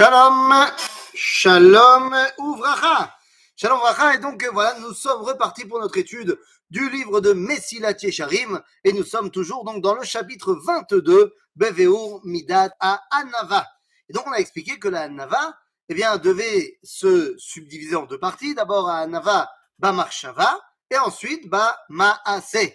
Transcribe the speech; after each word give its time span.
Shalom, 0.00 0.54
shalom, 1.12 2.16
ouvracha. 2.38 3.14
Shalom, 3.54 3.80
ouvracha. 3.80 4.14
Et 4.14 4.18
donc, 4.18 4.42
voilà, 4.50 4.78
nous 4.78 4.94
sommes 4.94 5.20
repartis 5.20 5.66
pour 5.66 5.78
notre 5.78 5.98
étude 5.98 6.40
du 6.70 6.88
livre 6.88 7.20
de 7.20 7.34
Messilat 7.34 7.92
Yesharim. 8.00 8.62
Et 8.82 8.94
nous 8.94 9.04
sommes 9.04 9.30
toujours 9.30 9.62
donc 9.62 9.82
dans 9.82 9.94
le 9.94 10.02
chapitre 10.02 10.54
22, 10.54 11.34
Beveur 11.54 12.20
Midat 12.24 12.70
à 12.80 13.02
Anava. 13.10 13.66
Et 14.08 14.14
donc, 14.14 14.26
on 14.26 14.32
a 14.32 14.38
expliqué 14.38 14.78
que 14.78 14.88
la 14.88 15.02
Anava, 15.02 15.54
eh 15.90 15.94
bien, 15.94 16.16
devait 16.16 16.78
se 16.82 17.36
subdiviser 17.36 17.96
en 17.96 18.06
deux 18.06 18.18
parties. 18.18 18.54
D'abord, 18.54 18.88
à 18.88 19.00
Anava, 19.00 19.50
Bamarshava, 19.78 20.58
et 20.90 20.96
ensuite, 20.96 21.46
Ba 21.46 21.78
Maase. 21.90 22.70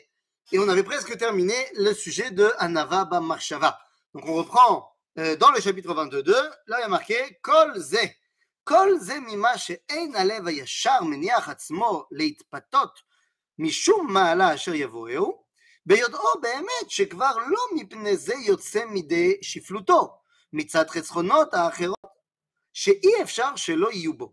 Et 0.51 0.59
on 0.59 0.69
avait 0.69 0.83
presque 0.83 1.17
terminé 1.17 1.55
le 1.73 1.91
sujet 1.95 2.29
de 2.29 2.53
Anava 2.59 3.05
Bamarshava. 3.05 3.79
Donc, 4.13 4.25
on 4.27 4.35
reprend 4.35 4.94
euh, 5.18 5.36
dans 5.36 5.50
le 5.50 5.60
chapitre 5.60 5.92
22, 5.94 6.32
là 6.66 6.78
il 6.78 6.80
y 6.80 6.84
a 6.84 6.88
marqué 6.88 7.38
Kol 7.42 7.78
ze. 7.78 7.98
Kol 8.64 8.98
ze 9.00 9.20
mima 9.20 9.56
she'ein 9.56 10.14
alev 10.14 10.46
hayashar 10.46 11.04
meniach 11.04 11.48
atzmo 11.48 12.06
להתפתות 12.10 13.00
משום 13.58 14.12
מעלה 14.12 14.54
אשר 14.54 14.74
יבואהו, 14.74 15.44
ביודעו 15.86 16.40
באמת 16.40 16.90
שכבר 16.90 17.36
לא 17.36 17.60
מפני 17.74 18.16
זה 18.16 18.34
יוצא 18.34 18.84
מידי 18.84 19.38
שפלותו, 19.42 20.20
מצד 20.52 20.90
חסכונות 20.90 21.54
האחרות, 21.54 22.10
שאי 22.72 23.22
אפשר 23.22 23.56
שלא 23.56 23.92
יהיו 23.92 24.14
בו. 24.14 24.32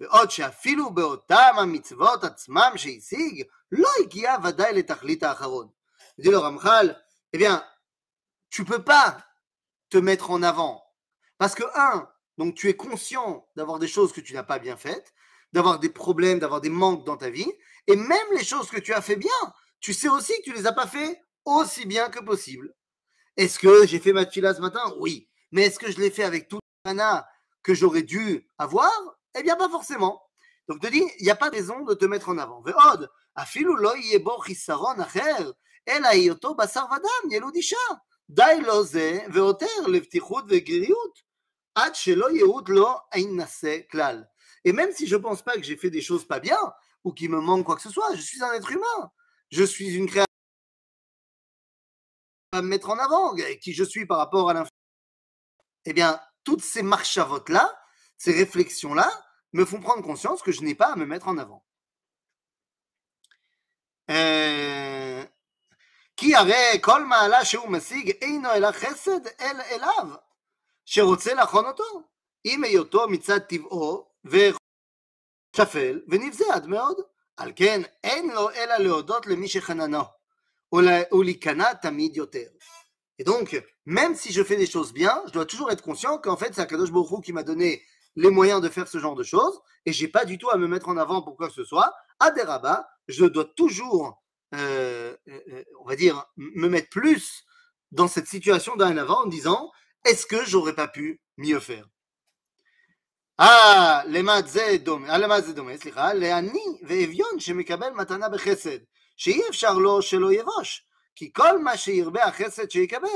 ועוד 0.00 0.30
שאפילו 0.30 0.90
באותם 0.90 1.54
המצוות 1.58 2.24
עצמם 2.24 2.72
שהשיג, 2.76 3.44
לא 3.72 3.88
הגיע 4.00 4.36
ודאי 4.44 4.72
לתכלית 4.72 5.22
האחרון. 5.22 5.68
dit 6.18 6.30
le 6.30 6.38
Ramchal, 6.38 7.02
eh 7.32 7.38
bien, 7.38 7.64
tu 8.50 8.64
peux 8.64 8.82
pas 8.82 9.18
te 9.89 9.97
mettre 9.97 10.31
en 10.31 10.43
avant. 10.43 10.83
Parce 11.37 11.55
que, 11.55 11.63
un, 11.75 12.09
donc 12.37 12.55
tu 12.55 12.69
es 12.69 12.75
conscient 12.75 13.47
d'avoir 13.55 13.79
des 13.79 13.87
choses 13.87 14.13
que 14.13 14.21
tu 14.21 14.33
n'as 14.33 14.43
pas 14.43 14.59
bien 14.59 14.77
faites, 14.77 15.13
d'avoir 15.53 15.79
des 15.79 15.89
problèmes, 15.89 16.39
d'avoir 16.39 16.61
des 16.61 16.69
manques 16.69 17.05
dans 17.05 17.17
ta 17.17 17.29
vie, 17.29 17.51
et 17.87 17.95
même 17.95 18.27
les 18.33 18.43
choses 18.43 18.69
que 18.69 18.79
tu 18.79 18.93
as 18.93 19.01
fait 19.01 19.15
bien, 19.15 19.29
tu 19.79 19.93
sais 19.93 20.09
aussi 20.09 20.33
que 20.39 20.43
tu 20.43 20.53
les 20.53 20.67
as 20.67 20.73
pas 20.73 20.87
fait 20.87 21.21
aussi 21.45 21.85
bien 21.85 22.09
que 22.09 22.19
possible. 22.19 22.73
Est-ce 23.37 23.59
que 23.59 23.85
j'ai 23.85 23.99
fait 23.99 24.13
ma 24.13 24.25
fila 24.25 24.53
ce 24.53 24.61
matin? 24.61 24.81
Oui. 24.99 25.29
Mais 25.51 25.63
est-ce 25.63 25.79
que 25.79 25.91
je 25.91 25.99
l'ai 25.99 26.11
fait 26.11 26.23
avec 26.23 26.47
toute 26.47 26.61
la 26.85 27.27
que 27.63 27.73
j'aurais 27.73 28.01
dû 28.01 28.49
avoir? 28.57 28.91
Eh 29.35 29.43
bien, 29.43 29.55
pas 29.55 29.69
forcément. 29.69 30.21
Donc, 30.67 30.81
te 30.81 30.87
dis, 30.87 31.03
il 31.19 31.23
n'y 31.23 31.29
a 31.29 31.35
pas 31.35 31.49
raison 31.49 31.83
de 31.83 31.93
te 31.93 32.05
mettre 32.05 32.29
en 32.29 32.37
avant. 32.37 32.61
Basar 36.55 36.89
vadam. 36.89 38.01
די 38.30 38.60
לו 38.66 38.84
זה, 38.84 39.18
ועותר 39.32 39.86
לבטיחות 39.88 40.44
וגריות, 40.48 41.18
עד 41.74 41.94
שלא 41.94 42.30
ייעוד 42.30 42.68
לו 42.68 42.88
אינשא 43.14 43.78
כלל. 43.90 44.24
Et 44.64 44.72
même 44.72 44.92
si 44.92 45.06
je 45.06 45.16
ne 45.16 45.22
pense 45.22 45.42
pas 45.42 45.54
que 45.56 45.62
j'ai 45.62 45.76
fait 45.76 45.90
des 45.90 46.00
choses 46.00 46.26
pas 46.26 46.40
bien, 46.40 46.58
ou 47.04 47.12
qu'il 47.12 47.30
me 47.30 47.40
manque 47.40 47.66
quoi 47.66 47.76
que 47.76 47.82
ce 47.82 47.90
soit, 47.90 48.14
je 48.14 48.20
suis 48.20 48.42
un 48.42 48.52
être 48.52 48.70
humain. 48.70 49.10
Je 49.50 49.64
suis 49.64 49.94
une 49.94 50.06
créature 50.06 50.26
à 52.52 52.62
me 52.62 52.68
mettre 52.68 52.90
en 52.90 52.98
avant, 52.98 53.34
qui 53.60 53.72
je 53.72 53.84
suis 53.84 54.06
par 54.06 54.18
rapport 54.18 54.50
à 54.50 54.54
l'infini. 54.54 54.70
Eh 55.84 55.92
bien, 55.92 56.20
toutes 56.44 56.62
ces 56.62 56.82
marchavotes-là, 56.82 57.76
ces 58.18 58.32
réflexions-là, 58.32 59.10
me 59.52 59.64
font 59.64 59.80
prendre 59.80 60.02
conscience 60.02 60.42
que 60.42 60.52
je 60.52 60.62
n'ai 60.62 60.74
pas 60.74 60.92
à 60.92 60.96
me 60.96 61.06
mettre 61.06 61.28
en 61.28 61.38
avant. 61.38 61.64
Euh, 64.10 65.24
כי 66.16 66.34
הרי 66.34 66.78
כל 66.80 67.04
מעלה 67.04 67.44
שהוא 67.44 67.68
משיג 67.68 68.10
אינו 68.22 68.52
אלא 68.52 68.72
חסד 68.72 69.26
אל 69.40 69.60
אליו, 69.70 70.08
שרוצה 70.84 71.34
לחון 71.34 71.66
אותו, 71.66 71.84
עם 72.44 72.64
היותו 72.64 73.08
מצד 73.08 73.38
טבעו 73.38 74.06
ושפל 74.24 76.00
ונבזה 76.08 76.44
עד 76.54 76.66
מאוד. 76.66 76.96
על 77.36 77.52
כן 77.56 77.82
אין 78.04 78.30
לו 78.30 78.50
אלא 78.50 78.76
להודות 78.76 79.26
למי 79.26 79.48
שחננו, 79.48 80.02
ולהיכנע 80.72 81.74
תמיד 81.74 82.16
יותר. 82.16 82.48
Et 83.18 83.24
donc, 83.24 83.62
même 83.86 84.14
si 84.14 84.32
je 84.32 84.42
fais 84.42 84.56
des 84.56 84.66
choses 84.66 84.92
bien, 84.92 85.22
je 85.26 85.32
dois 85.32 85.46
toujours 85.46 85.70
être 85.70 85.82
conscient 85.82 86.18
qu'en 86.18 86.36
fait, 86.36 86.54
c'est 86.54 86.60
Akadosh 86.60 86.90
Baruch 86.90 87.10
Hu 87.10 87.20
qui 87.20 87.32
m'a 87.32 87.42
donné 87.42 87.82
les 88.16 88.30
moyens 88.30 88.60
de 88.60 88.68
faire 88.68 88.88
ce 88.88 88.98
genre 88.98 89.14
de 89.14 89.22
choses, 89.22 89.60
et 89.86 89.92
j'ai 89.92 90.08
pas 90.08 90.24
du 90.24 90.38
tout 90.38 90.50
à 90.50 90.56
me 90.56 90.66
mettre 90.66 90.88
en 90.88 90.96
avant 90.96 91.22
pour 91.22 91.36
quoi 91.36 91.48
que 91.48 91.54
ce 91.54 91.64
soit. 91.64 91.92
À 92.20 92.30
des 92.30 92.42
rabats, 92.42 92.88
je 93.08 93.24
dois 93.24 93.44
toujours 93.44 94.06
euh, 94.06 94.10
euh, 94.10 94.14
on 94.52 95.84
va 95.86 95.96
dire, 95.96 96.24
me 96.36 96.68
mettre 96.68 96.90
plus 96.90 97.44
dans 97.90 98.08
cette 98.08 98.26
situation 98.26 98.76
d'un 98.76 98.96
avant 98.96 99.22
en 99.22 99.26
disant 99.26 99.70
est-ce 100.04 100.26
que 100.26 100.44
j'aurais 100.44 100.74
pas 100.74 100.88
pu 100.88 101.20
mieux 101.36 101.60
faire 101.60 101.88
Ah, 103.38 104.02
למה 104.06 104.42
זה 104.42 104.76
דומה, 104.82 105.18
למה 105.18 105.40
זה 105.40 105.52
דומה, 105.52 105.76
סליחה, 105.76 106.12
לעני 106.12 106.64
ואביון 106.82 107.40
שמקבל 107.40 107.90
מתנה 107.90 108.28
בחסד, 108.28 108.78
שאי 109.16 109.42
אפשר 109.48 109.72
לו 109.72 110.02
שלא 110.02 110.32
יבוש, 110.32 110.86
כי 111.14 111.32
כל 111.32 111.58
מה 111.58 111.76
שירבה 111.76 112.24
החסד 112.24 112.70
שיקבל, 112.70 113.08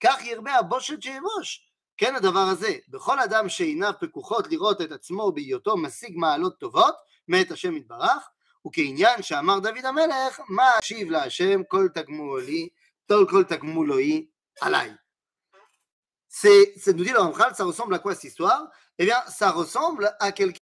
כך 0.00 0.24
ירבה 0.24 0.54
הבושת 0.54 1.02
שיבוש. 1.02 1.66
כן 1.96 2.14
הדבר 2.16 2.40
הזה, 2.40 2.74
בכל 2.88 3.20
אדם 3.20 3.48
שעיניו 3.48 3.92
פקוחות 4.00 4.46
לראות 4.50 4.80
את 4.80 4.92
עצמו 4.92 5.32
בהיותו 5.32 5.76
משיג 5.76 6.16
מעלות 6.16 6.58
טובות 6.58 6.94
מאת 7.28 7.50
השם 7.50 7.76
יתברך, 7.76 8.28
וכעניין 8.66 9.22
שאמר 9.22 9.58
דוד 9.58 9.84
המלך, 9.84 10.40
מה 10.48 10.78
אשיב 10.78 11.10
להשם 11.10 11.62
כל 11.64 11.88
תגמולי, 11.94 12.68
כל 13.08 13.26
כל 13.30 13.44
תגמולוי 13.44 14.26
עליי. 14.60 14.90
C'est, 16.32 16.74
c'est 16.76 16.92
nous 16.92 17.02
dit 17.02 17.10
le 17.10 17.18
Ramchal, 17.18 17.56
ça 17.56 17.64
ressemble 17.64 17.92
à 17.92 17.98
quoi 17.98 18.14
cette 18.14 18.24
histoire 18.24 18.70
Eh 19.00 19.04
bien, 19.04 19.20
ça 19.26 19.50
ressemble 19.50 20.14
à 20.20 20.30
quelqu'un 20.30 20.60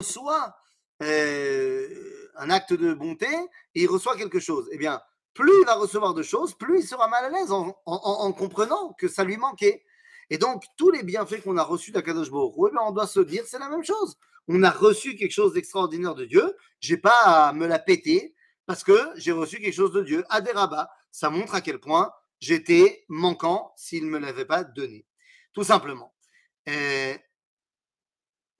qui 0.00 0.06
reçoit 0.08 0.56
euh, 1.04 2.28
un 2.36 2.50
acte 2.50 2.72
de 2.72 2.92
bonté 2.92 3.28
et 3.76 3.82
il 3.82 3.86
reçoit 3.86 4.16
quelque 4.16 4.40
chose. 4.40 4.68
Eh 4.72 4.78
bien, 4.78 5.00
plus 5.34 5.52
il 5.60 5.66
va 5.66 5.74
recevoir 5.74 6.14
de 6.14 6.24
choses, 6.24 6.54
plus 6.54 6.80
il 6.80 6.86
sera 6.86 7.06
mal 7.06 7.26
à 7.26 7.28
l'aise 7.28 7.52
en, 7.52 7.76
en, 7.86 7.94
en 8.26 8.32
comprenant 8.32 8.92
que 8.94 9.06
ça 9.06 9.22
lui 9.22 9.36
manquait. 9.36 9.84
Et 10.30 10.38
donc, 10.38 10.64
tous 10.76 10.90
les 10.90 11.04
bienfaits 11.04 11.42
qu'on 11.44 11.56
a 11.56 11.62
reçus 11.62 11.92
d'Akadosh 11.92 12.30
Baruch 12.32 12.54
Hu, 12.56 12.66
eh 12.66 12.70
bien, 12.72 12.80
on 12.82 12.90
doit 12.90 13.06
se 13.06 13.20
dire 13.20 13.44
c'est 13.46 13.60
la 13.60 13.68
même 13.68 13.84
chose 13.84 14.18
on 14.47 14.63
a 14.63 14.69
reçu 14.69 15.15
quelque 15.15 15.31
chose 15.31 15.53
d'extraordinaire 15.53 16.15
de 16.15 16.25
Dieu, 16.25 16.55
j'ai 16.79 16.97
pas 16.97 17.47
à 17.47 17.53
me 17.53 17.67
la 17.67 17.79
péter 17.79 18.35
parce 18.65 18.83
que 18.83 18.97
j'ai 19.15 19.31
reçu 19.31 19.59
quelque 19.59 19.73
chose 19.73 19.93
de 19.93 20.03
Dieu. 20.03 20.23
Adéraba, 20.29 20.89
ça 21.11 21.29
montre 21.29 21.55
à 21.55 21.61
quel 21.61 21.79
point 21.79 22.11
j'étais 22.39 23.05
manquant 23.07 23.73
s'il 23.75 24.05
ne 24.05 24.09
me 24.09 24.19
l'avait 24.19 24.45
pas 24.45 24.63
donné. 24.63 25.05
Tout 25.53 25.63
simplement. 25.63 26.13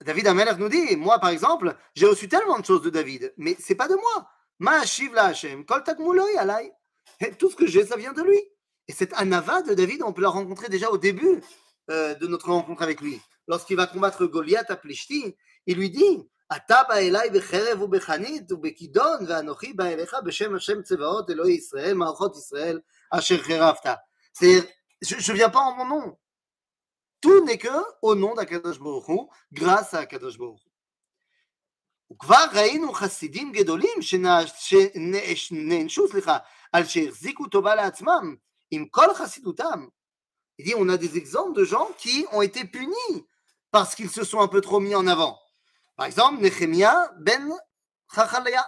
David 0.04 0.26
Amelech 0.26 0.58
nous 0.58 0.68
dit, 0.68 0.96
moi 0.96 1.18
par 1.18 1.30
exemple, 1.30 1.76
j'ai 1.94 2.06
reçu 2.06 2.28
tellement 2.28 2.58
de 2.58 2.64
choses 2.64 2.82
de 2.82 2.90
David, 2.90 3.34
mais 3.36 3.56
c'est 3.58 3.74
pas 3.74 3.88
de 3.88 3.94
moi. 3.94 4.30
Ma 4.58 4.82
la 5.12 5.24
Hashem, 5.24 5.64
alay. 6.38 6.72
Tout 7.38 7.50
ce 7.50 7.56
que 7.56 7.66
j'ai, 7.66 7.86
ça 7.86 7.96
vient 7.96 8.12
de 8.12 8.22
lui. 8.22 8.40
Et 8.88 8.92
cette 8.92 9.12
anava 9.14 9.62
de 9.62 9.74
David, 9.74 10.02
on 10.02 10.12
peut 10.12 10.22
la 10.22 10.30
rencontrer 10.30 10.68
déjà 10.68 10.90
au 10.90 10.98
début 10.98 11.40
euh, 11.90 12.14
de 12.14 12.26
notre 12.26 12.50
rencontre 12.50 12.82
avec 12.82 13.00
lui. 13.00 13.20
Lorsqu'il 13.46 13.76
va 13.76 13.86
combattre 13.86 14.26
Goliath 14.26 14.70
à 14.70 14.76
Plishti, 14.76 15.36
il 15.67 15.77
lui 15.77 15.89
dit 15.89 16.27
אתה 16.57 16.81
בא 16.89 16.95
אליי 16.95 17.29
בחרב 17.29 17.81
ובחנית 17.81 18.51
ובכידון 18.51 19.25
ואנוכי 19.27 19.73
בא 19.73 19.85
אליך 19.85 20.15
בשם 20.25 20.55
השם 20.55 20.81
צבאות 20.81 21.29
אלוהי 21.29 21.53
ישראל 21.53 21.93
מערכות 21.93 22.35
ישראל 22.35 22.79
אשר 23.11 23.43
חרבת. 23.43 23.85
Je 25.03 25.31
ne 25.31 25.37
viens 25.37 25.49
pas 25.49 25.59
en 25.59 25.75
mon 25.75 25.85
nom. 25.85 26.17
Tout 27.21 27.43
n'est 27.45 27.57
que 27.57 27.77
au 28.01 28.15
nom 28.15 28.33
d'Akadosh 28.35 28.79
Baruch 28.79 29.07
Hu, 29.09 29.19
grâce 29.51 29.93
à 29.93 29.99
Akadosh 29.99 30.37
Baruch 30.37 30.59
Hu. 30.65 30.69
וכבר 32.13 32.45
ראינו 32.53 32.93
חסידים 32.93 33.51
גדולים 33.51 34.01
שנענשו, 35.35 36.07
סליחה, 36.07 36.37
על 36.71 36.85
שהחזיקו 36.85 37.47
טובה 37.47 37.75
לעצמם 37.75 38.35
עם 38.71 38.85
כל 38.87 39.13
חסידותם. 39.13 39.87
Il 40.59 40.65
dit, 40.65 40.75
on 40.75 40.87
a 40.89 40.97
des 40.97 41.17
exemples 41.17 41.53
de 41.53 41.63
gens 41.63 41.87
qui 41.97 42.27
ont 42.31 42.43
été 42.43 42.63
punis 42.65 43.25
parce 43.71 43.95
qu'ils 43.95 44.11
se 44.11 44.23
sont 44.23 44.39
un 44.39 44.47
peu 44.47 44.61
trop 44.61 44.79
mis 44.79 44.93
en 44.93 45.07
avant. 45.07 45.39
Par 45.98 46.06
exemple, 46.06 46.40
Nehemia 46.40 47.12
ben 47.18 47.52
Chachalia. 48.14 48.64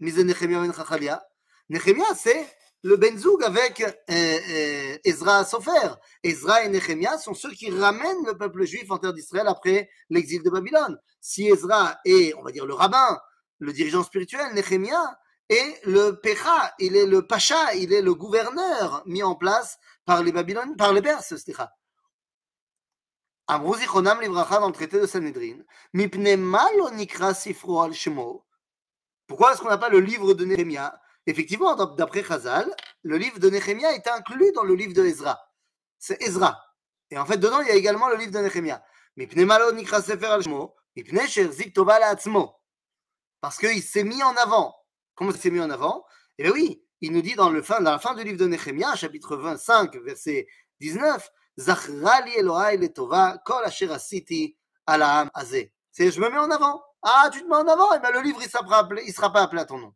Mise 0.00 0.18
Nehemia 0.18 0.60
ben 0.60 0.74
Chachalia. 0.74 1.26
Nehemia, 1.70 2.04
c'est 2.14 2.46
le 2.82 2.96
Benzoug 2.96 3.42
avec 3.42 3.80
euh, 3.80 3.90
euh, 4.10 4.98
Ezra 5.02 5.46
Sofer. 5.46 5.94
Ezra 6.22 6.64
et 6.64 6.68
Nehemia 6.68 7.16
sont 7.16 7.32
ceux 7.32 7.52
qui 7.52 7.70
ramènent 7.70 8.26
le 8.26 8.36
peuple 8.36 8.66
juif 8.66 8.90
en 8.90 8.98
terre 8.98 9.14
d'Israël 9.14 9.48
après 9.48 9.88
l'exil 10.10 10.42
de 10.42 10.50
Babylone. 10.50 10.98
Si 11.22 11.48
Ezra 11.48 11.98
est, 12.04 12.34
on 12.34 12.42
va 12.42 12.52
dire, 12.52 12.66
le 12.66 12.74
rabbin, 12.74 13.18
le 13.60 13.72
dirigeant 13.72 14.04
spirituel, 14.04 14.52
Nehemia 14.52 15.18
est 15.48 15.80
le 15.86 16.20
Pecha, 16.20 16.74
il 16.78 16.96
est 16.96 17.06
le 17.06 17.26
Pacha, 17.26 17.74
il 17.76 17.94
est 17.94 18.02
le 18.02 18.14
gouverneur 18.14 19.02
mis 19.06 19.22
en 19.22 19.36
place 19.36 19.78
par 20.04 20.22
les 20.22 20.32
Babyloniens, 20.32 20.74
par 20.76 20.92
les 20.92 21.00
Perses, 21.00 21.34
אמרו 23.51 23.77
זיכרונם 23.77 24.21
לברכה 24.21 24.59
dans 24.59 24.69
le 24.69 24.73
traité 24.73 24.99
de 25.01 25.05
Sanhedrin, 25.05 25.63
מפני 25.93 26.35
מה 26.35 26.63
לא 26.77 26.89
נקרא 26.91 27.33
ספרו 27.33 27.83
על 27.83 27.93
שמו? 27.93 28.43
Pourquoi 29.27 29.53
est-ce 29.53 29.61
qu'on 29.61 29.69
n'a 29.69 29.77
pas 29.77 29.89
le 29.89 29.99
livre 29.99 30.33
de 30.33 30.45
Néhémia 30.45 30.99
Effectivement, 31.25 31.75
d'après 31.75 32.23
Chazal, 32.23 32.69
le 33.03 33.17
livre 33.17 33.39
de 33.39 33.49
Néhémia 33.49 33.93
est 33.93 34.07
inclus 34.07 34.51
dans 34.51 34.63
le 34.63 34.75
livre 34.75 34.93
de 34.93 35.05
Ezra. 35.05 35.39
C'est 35.97 36.21
Ezra. 36.21 36.61
Et 37.09 37.17
en 37.17 37.25
fait, 37.25 37.37
dedans, 37.37 37.61
il 37.61 37.67
y 37.67 37.71
a 37.71 37.75
également 37.75 38.09
le 38.09 38.15
livre 38.15 38.31
de 38.31 38.39
Nehemia. 38.39 38.83
Parce 43.39 43.57
qu'il 43.57 43.83
s'est 43.83 44.03
mis 44.03 44.23
en 44.23 44.35
avant. 44.35 44.75
Comment 45.15 45.31
il 45.31 45.37
s'est 45.37 45.51
mis 45.51 45.61
en 45.61 45.69
avant 45.69 46.05
Eh 46.37 46.43
bien 46.43 46.51
oui, 46.51 46.83
il 47.01 47.11
nous 47.11 47.21
dit 47.21 47.35
dans, 47.35 47.49
le 47.49 47.61
fin, 47.61 47.81
dans 47.81 47.91
la 47.91 47.99
fin 47.99 48.15
du 48.15 48.23
livre 48.23 48.39
de 48.39 48.47
Nehemia, 48.47 48.95
chapitre 48.95 49.37
25, 49.37 49.95
verset 49.97 50.47
19, 50.79 51.29
Zachrali 51.57 52.31
Elohai 52.37 52.77
letova 52.77 53.37
kol 53.45 53.63
asher 53.63 53.91
asiti 53.91 54.55
ala 54.87 55.29
azeh. 55.33 55.71
C'est 55.91 56.11
je 56.11 56.19
me 56.19 56.29
mets 56.29 56.37
en 56.37 56.49
avant. 56.51 56.83
Ah, 57.01 57.29
tu 57.31 57.41
te 57.41 57.47
mets 57.47 57.55
en 57.55 57.67
avant, 57.67 57.93
et 57.93 57.97
eh 57.97 57.99
bien 57.99 58.11
le 58.11 58.21
livre, 58.21 58.39
il 58.41 58.45
ne 58.45 58.49
sera, 59.13 59.31
pas 59.31 59.41
appelé 59.41 59.61
à 59.61 59.65
ton 59.65 59.77
nom. 59.77 59.93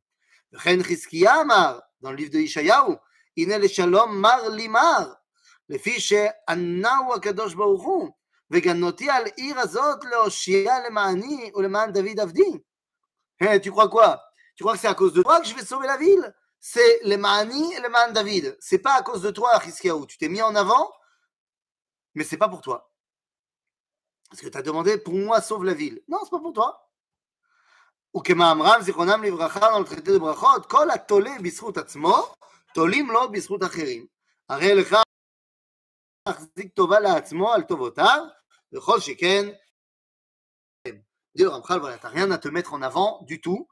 Dans 0.52 2.12
le 2.12 2.16
livre 2.16 2.32
de 2.32 2.40
Ishayahu, 2.40 2.98
הנה 3.38 3.58
לשלום 3.58 4.22
מר 4.22 4.50
לי 4.50 4.68
מר, 4.68 5.14
לפי 5.70 6.00
שענהו 6.00 7.14
הקדוש 7.14 7.54
ברוך 7.54 7.84
הוא, 7.84 8.10
וגנותי 8.52 9.10
על 9.10 9.26
עיר 9.36 9.60
הזאת 9.60 10.04
להושיע 10.04 10.80
למעני 10.88 11.52
ולמען 11.56 11.92
דוד 11.92 12.20
עבדי. 12.20 12.58
tu 13.64 13.72
crois 13.72 13.88
quoi 13.88 14.20
Tu 14.56 14.64
crois 14.64 14.74
que 14.74 14.80
c'est 14.80 14.88
à 14.88 14.96
cause 14.96 15.14
de 15.14 15.22
toi 15.22 15.40
que 15.40 15.48
je 15.48 15.54
vais 15.54 15.64
sauver 15.64 15.86
la 15.86 15.98
ville 15.98 16.34
C'est 16.60 17.00
le 17.04 17.18
Ma'ani 17.18 17.76
et 17.76 17.80
le 17.82 17.90
Ma'an 17.90 18.12
David. 18.12 18.58
C'est 18.60 18.80
pas 18.80 18.96
à 18.96 19.04
cause 19.04 19.22
de 19.22 19.30
toi, 19.30 19.60
Chiskiaou. 19.64 20.08
Tu 20.08 20.18
t'es 20.18 20.28
mis 20.28 20.42
en 20.42 20.56
avant, 20.56 20.92
mais 22.16 22.24
c'est 22.24 22.38
pas 22.38 22.50
pour 22.50 22.62
toi. 22.62 22.92
Parce 24.30 24.42
que 24.42 24.48
tu 24.48 24.58
as 24.58 24.62
demandé 24.62 24.98
pour 24.98 25.14
moi, 25.14 25.42
sauve 25.42 25.64
la 25.64 25.74
ville. 25.74 26.02
Non, 26.08 26.20
c'est 26.24 26.32
pas 26.32 26.40
pour 26.40 26.54
toi. 26.54 26.92
Ou 28.14 28.22
que 28.22 28.34
Ma'amram, 28.34 28.82
Zichronam 28.82 29.24
Livracha, 29.24 29.60
dans 29.60 29.80
le 29.80 29.86
traité 29.86 30.12
de 30.12 30.18
Brachot, 30.18 30.62
Kol 30.70 30.90
atole 30.92 31.40
bisrut 31.40 31.78
atzmo, 31.78 32.16
tolim 32.74 33.12
lo 33.12 33.28
bisrut 33.30 33.64
acherim. 33.64 34.08
הרי 34.50 34.76
לך 34.76 34.96
להחזיק 36.28 36.74
טובה 36.74 37.00
לעצמו 37.00 37.54
על 37.54 37.64
טובותיו, 37.64 38.26
וכל 38.74 39.00
שכן 39.00 39.46
Dis 41.36 41.44
le 41.44 41.50
Ramchal, 41.50 41.80
voilà, 41.80 42.00
t'as 42.00 42.10
rien 42.10 42.32
à 42.32 42.40
te 42.40 42.48
mettre 42.48 42.74
en 42.74 42.82
avant 42.82 43.22
du 43.24 43.40
tout. 43.42 43.68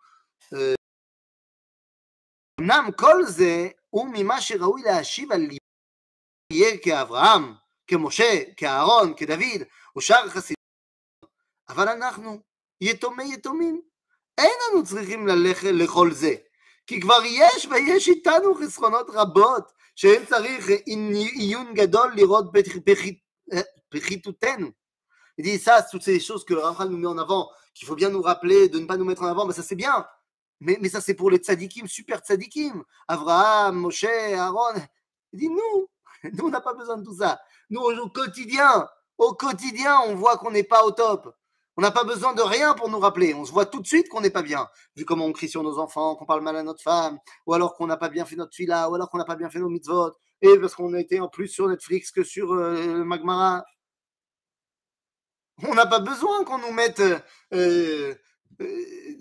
אמנם 2.62 2.92
כל 3.00 3.24
זה 3.28 3.70
הוא 3.90 4.10
ממה 4.14 4.42
שראוי 4.42 4.82
להשיב 4.82 5.32
על 5.32 5.42
יהיה 6.54 6.78
כאברהם, 6.84 7.54
כמשה, 7.90 8.44
כאהרון, 8.58 9.14
כדוד, 9.18 9.62
או 9.96 10.02
שאר 10.02 10.26
החסידים. 10.26 10.56
אבל 11.70 11.90
אנחנו, 11.90 12.40
יתומי 12.82 13.34
יתומים, 13.34 13.82
אין 14.38 14.52
לנו 14.70 14.84
צריכים 14.84 15.28
ללכת 15.28 15.70
לכל 15.72 16.12
זה. 16.12 16.36
כי 16.88 17.02
כבר 17.02 17.20
יש 17.26 17.66
ויש 17.66 18.08
איתנו 18.08 18.56
חסרונות 18.56 19.08
רבות, 19.10 19.72
שאין 19.96 20.26
צריך 20.26 20.68
עיון 21.36 21.74
גדול 21.74 22.14
לראות 22.16 22.46
בחיתותנו. 23.92 24.72
Il 25.38 25.44
dit 25.44 25.60
ça, 25.60 25.84
toutes 25.84 26.04
ces 26.04 26.20
choses 26.20 26.46
que 26.46 26.54
le 26.54 26.62
Ramchal 26.62 26.88
nous 26.88 26.98
met 26.98 27.08
en 27.08 27.18
avant, 27.18 27.50
qu'il 27.74 27.86
faut 27.88 27.96
bien 27.96 28.10
nous 28.10 28.22
rappeler 28.22 28.70
de 28.70 28.80
ne 28.80 28.86
pas 28.86 28.96
nous 28.96 29.04
mettre 29.04 29.24
en 29.24 29.28
avant, 29.28 29.46
mais 29.46 29.54
ça 29.54 29.64
c'est 29.64 29.76
bien. 29.76 30.06
Mais, 30.62 30.78
mais 30.80 30.88
ça 30.88 31.02
c'est 31.02 31.14
pour 31.14 31.30
les 31.30 31.40
tzadikim, 31.40 31.88
super 31.88 32.20
tzadikim. 32.20 32.84
Abraham, 33.08 33.76
Moshe, 33.76 34.06
Aaron. 34.06 34.76
Il 35.34 35.40
dit 35.40 35.50
nous, 35.50 35.90
nous 36.24 36.46
on 36.46 36.50
n'a 36.50 36.62
pas 36.62 36.74
besoin 36.74 36.98
de 36.98 37.04
tout 37.04 37.18
ça. 37.18 37.40
Nous, 37.71 37.81
au 37.81 38.09
quotidien, 38.09 38.89
au 39.19 39.35
quotidien, 39.35 40.01
on 40.07 40.15
voit 40.15 40.37
qu'on 40.39 40.51
n'est 40.51 40.65
pas 40.65 40.85
au 40.85 40.91
top. 40.91 41.35
On 41.77 41.83
n'a 41.83 41.91
pas 41.91 42.05
besoin 42.05 42.35
de 42.35 42.43
rien 42.43 42.75
pour 42.75 42.89
nous 42.91 42.99
rappeler. 42.99 43.33
On 43.33 43.45
se 43.45 43.53
voit 43.53 43.65
tout 43.65 43.81
de 43.81 43.87
suite 43.87 44.09
qu'on 44.09 44.21
n'est 44.21 44.31
pas 44.31 44.43
bien. 44.43 44.69
Vu 44.97 45.05
comment 45.05 45.25
on 45.25 45.33
crie 45.33 45.49
sur 45.49 45.63
nos 45.63 45.79
enfants, 45.79 46.17
qu'on 46.17 46.27
parle 46.27 46.43
mal 46.43 46.57
à 46.57 46.63
notre 46.63 46.83
femme, 46.83 47.19
ou 47.47 47.55
alors 47.55 47.75
qu'on 47.75 47.87
n'a 47.87 47.97
pas 47.97 48.09
bien 48.09 48.25
fait 48.25 48.37
notre 48.37 48.55
fila, 48.55 48.91
ou 48.91 48.97
alors 48.97 49.09
qu'on 49.09 49.19
n'a 49.19 49.25
pas 49.25 49.37
bien 49.37 49.49
fait 49.51 49.61
nos 49.61 49.69
mitzvot, 49.69 50.13
et 50.43 50.59
parce 50.59 50.75
qu'on 50.75 50.93
a 50.95 51.01
été 51.01 51.21
en 51.21 51.29
plus 51.29 51.49
sur 51.49 51.69
Netflix 51.69 52.11
que 52.11 52.25
sur 52.25 52.53
euh, 52.53 53.05
On 55.63 55.75
n'a 55.75 55.87
pas 55.87 56.01
besoin 56.01 56.45
qu'on 56.45 56.59
nous 56.59 56.73
mette 56.73 57.01
euh, 57.01 57.19
euh, 57.53 58.15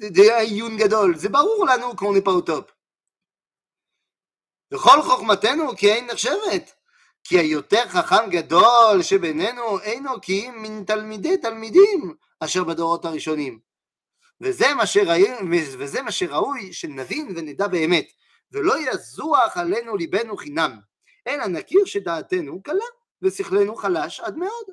des 0.10 0.30
Ayoun 0.30 0.76
Gadol. 0.76 1.20
C'est 1.20 1.30
barour 1.30 1.66
là, 1.66 1.78
nous, 1.78 1.94
qu'on 1.96 2.14
n'est 2.14 2.22
pas 2.22 2.34
au 2.34 2.42
top. 2.42 2.72
Rol 4.72 5.02
כי 7.24 7.40
היותר 7.40 7.90
חכם 7.90 8.30
גדול 8.30 9.02
שבינינו 9.02 9.80
אינו 9.80 10.22
כי 10.22 10.50
אם 10.50 10.62
מן 10.62 10.84
תלמידי 10.84 11.38
תלמידים 11.38 12.16
אשר 12.40 12.64
בדורות 12.64 13.06
הראשונים. 13.06 13.60
וזה 14.42 14.74
מה, 14.74 14.86
שראי, 14.86 15.26
וזה 15.52 16.02
מה 16.02 16.12
שראוי 16.12 16.74
שנבין 16.74 17.28
ונדע 17.36 17.68
באמת, 17.68 18.08
ולא 18.52 18.74
יזוח 18.80 19.58
עלינו 19.58 19.96
ליבנו 19.96 20.38
חינם, 20.38 20.80
אלא 21.28 21.48
נכיר 21.48 21.86
שדעתנו 21.86 22.64
קלה 22.64 22.86
ושכלנו 23.22 23.76
חלש 23.76 24.20
עד 24.20 24.38
מאוד. 24.38 24.66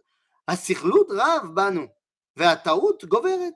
הסכלות 0.48 1.06
רב 1.10 1.42
בנו, 1.54 1.86
והטעות 2.36 3.04
גוברת, 3.04 3.54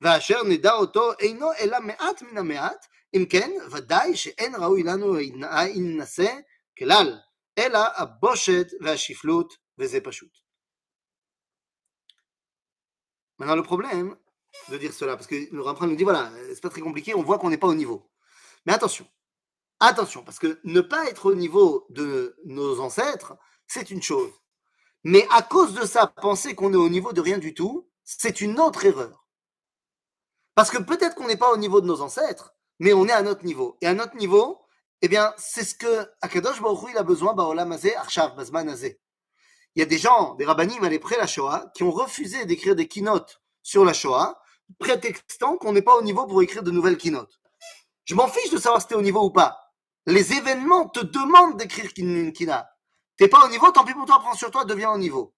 ואשר 0.00 0.42
נדע 0.42 0.72
אותו 0.72 1.12
אינו 1.20 1.52
אלא 1.58 1.78
מעט 1.80 2.22
מן 2.22 2.38
המעט, 2.38 2.86
אם 3.14 3.24
כן, 3.30 3.50
ודאי 3.70 4.16
שאין 4.16 4.54
ראוי 4.54 4.82
לנו 4.82 5.14
להינשא 5.14 6.32
כלל, 6.78 7.18
אלא 7.59 7.79
הבושת 7.95 8.67
והשפלות, 8.81 9.53
וזה 9.79 9.99
פשוט. 10.03 10.37
Maintenant, 13.37 13.55
le 13.55 13.63
problème 13.63 14.15
de 14.69 14.77
dire 14.77 14.93
cela, 14.93 15.15
parce 15.17 15.27
que 15.27 15.35
le 15.51 15.61
Ramchal 15.61 15.89
nous 15.89 15.97
dit 15.97 16.05
voilà, 16.05 16.31
c'est 16.53 16.61
pas 16.61 16.69
très 16.69 16.81
compliqué, 16.81 17.13
on 17.13 17.23
voit 17.23 17.37
qu'on 17.37 17.49
n'est 17.49 17.57
pas 17.57 17.67
au 17.67 17.75
niveau. 17.75 18.09
Mais 18.65 18.73
attention, 18.73 19.07
attention, 19.79 20.23
parce 20.23 20.39
que 20.39 20.59
ne 20.63 20.81
pas 20.81 21.05
être 21.09 21.25
au 21.25 21.35
niveau 21.35 21.85
de 21.89 22.37
nos 22.45 22.79
ancêtres, 22.79 23.37
c'est 23.67 23.91
une 23.91 24.01
chose. 24.01 24.31
Mais 25.03 25.27
à 25.31 25.41
cause 25.41 25.73
de 25.73 25.85
ça, 25.85 26.07
penser 26.07 26.55
qu'on 26.55 26.73
est 26.73 26.77
au 26.77 26.89
niveau 26.89 27.13
de 27.13 27.21
rien 27.21 27.37
du 27.37 27.53
tout, 27.53 27.89
c'est 28.03 28.41
une 28.41 28.59
autre 28.59 28.85
erreur. 28.85 29.27
Parce 30.55 30.71
que 30.71 30.81
peut-être 30.81 31.15
qu'on 31.15 31.27
n'est 31.27 31.37
pas 31.37 31.51
au 31.51 31.57
niveau 31.57 31.81
de 31.81 31.87
nos 31.87 32.01
ancêtres, 32.01 32.55
mais 32.79 32.93
on 32.93 33.07
est 33.07 33.11
à 33.11 33.21
notre 33.21 33.43
niveau. 33.43 33.77
Et 33.81 33.87
à 33.87 33.93
notre 33.93 34.15
niveau, 34.15 34.65
eh 35.02 35.08
bien, 35.08 35.32
c'est 35.38 35.64
ce 35.64 35.74
que 35.74 36.10
Akadosh 36.20 36.60
Baruch 36.60 36.90
il 36.90 36.98
a 36.98 37.02
besoin, 37.02 37.34
Baolam 37.34 37.72
Azeh, 37.72 37.94
Arshav, 37.96 38.36
Bazman 38.36 38.68
Azeh. 38.68 39.00
Il 39.74 39.80
y 39.80 39.82
a 39.82 39.86
des 39.86 39.98
gens, 39.98 40.34
des 40.34 40.44
rabbinim 40.44 40.82
à 40.82 40.98
près 40.98 41.16
la 41.16 41.26
Shoah, 41.26 41.70
qui 41.74 41.84
ont 41.84 41.90
refusé 41.90 42.44
d'écrire 42.44 42.74
des 42.74 42.88
keynotes 42.88 43.40
sur 43.62 43.84
la 43.84 43.92
Shoah, 43.92 44.40
prétextant 44.78 45.56
qu'on 45.56 45.72
n'est 45.72 45.82
pas 45.82 45.96
au 45.96 46.02
niveau 46.02 46.26
pour 46.26 46.42
écrire 46.42 46.62
de 46.62 46.70
nouvelles 46.70 46.98
keynotes. 46.98 47.40
Je 48.04 48.14
m'en 48.14 48.28
fiche 48.28 48.50
de 48.50 48.58
savoir 48.58 48.80
si 48.82 48.88
tu 48.88 48.94
es 48.94 48.96
au 48.96 49.02
niveau 49.02 49.24
ou 49.24 49.30
pas. 49.30 49.72
Les 50.06 50.32
événements 50.32 50.88
te 50.88 51.00
demandent 51.00 51.56
d'écrire 51.56 51.90
une 51.96 52.32
kina. 52.32 52.68
T'es 53.16 53.28
pas 53.28 53.44
au 53.44 53.48
niveau, 53.48 53.70
tant 53.70 53.84
pis 53.84 53.94
pour 53.94 54.06
toi, 54.06 54.18
prends 54.18 54.34
sur 54.34 54.50
toi, 54.50 54.64
deviens 54.64 54.90
au 54.90 54.98
niveau. 54.98 55.34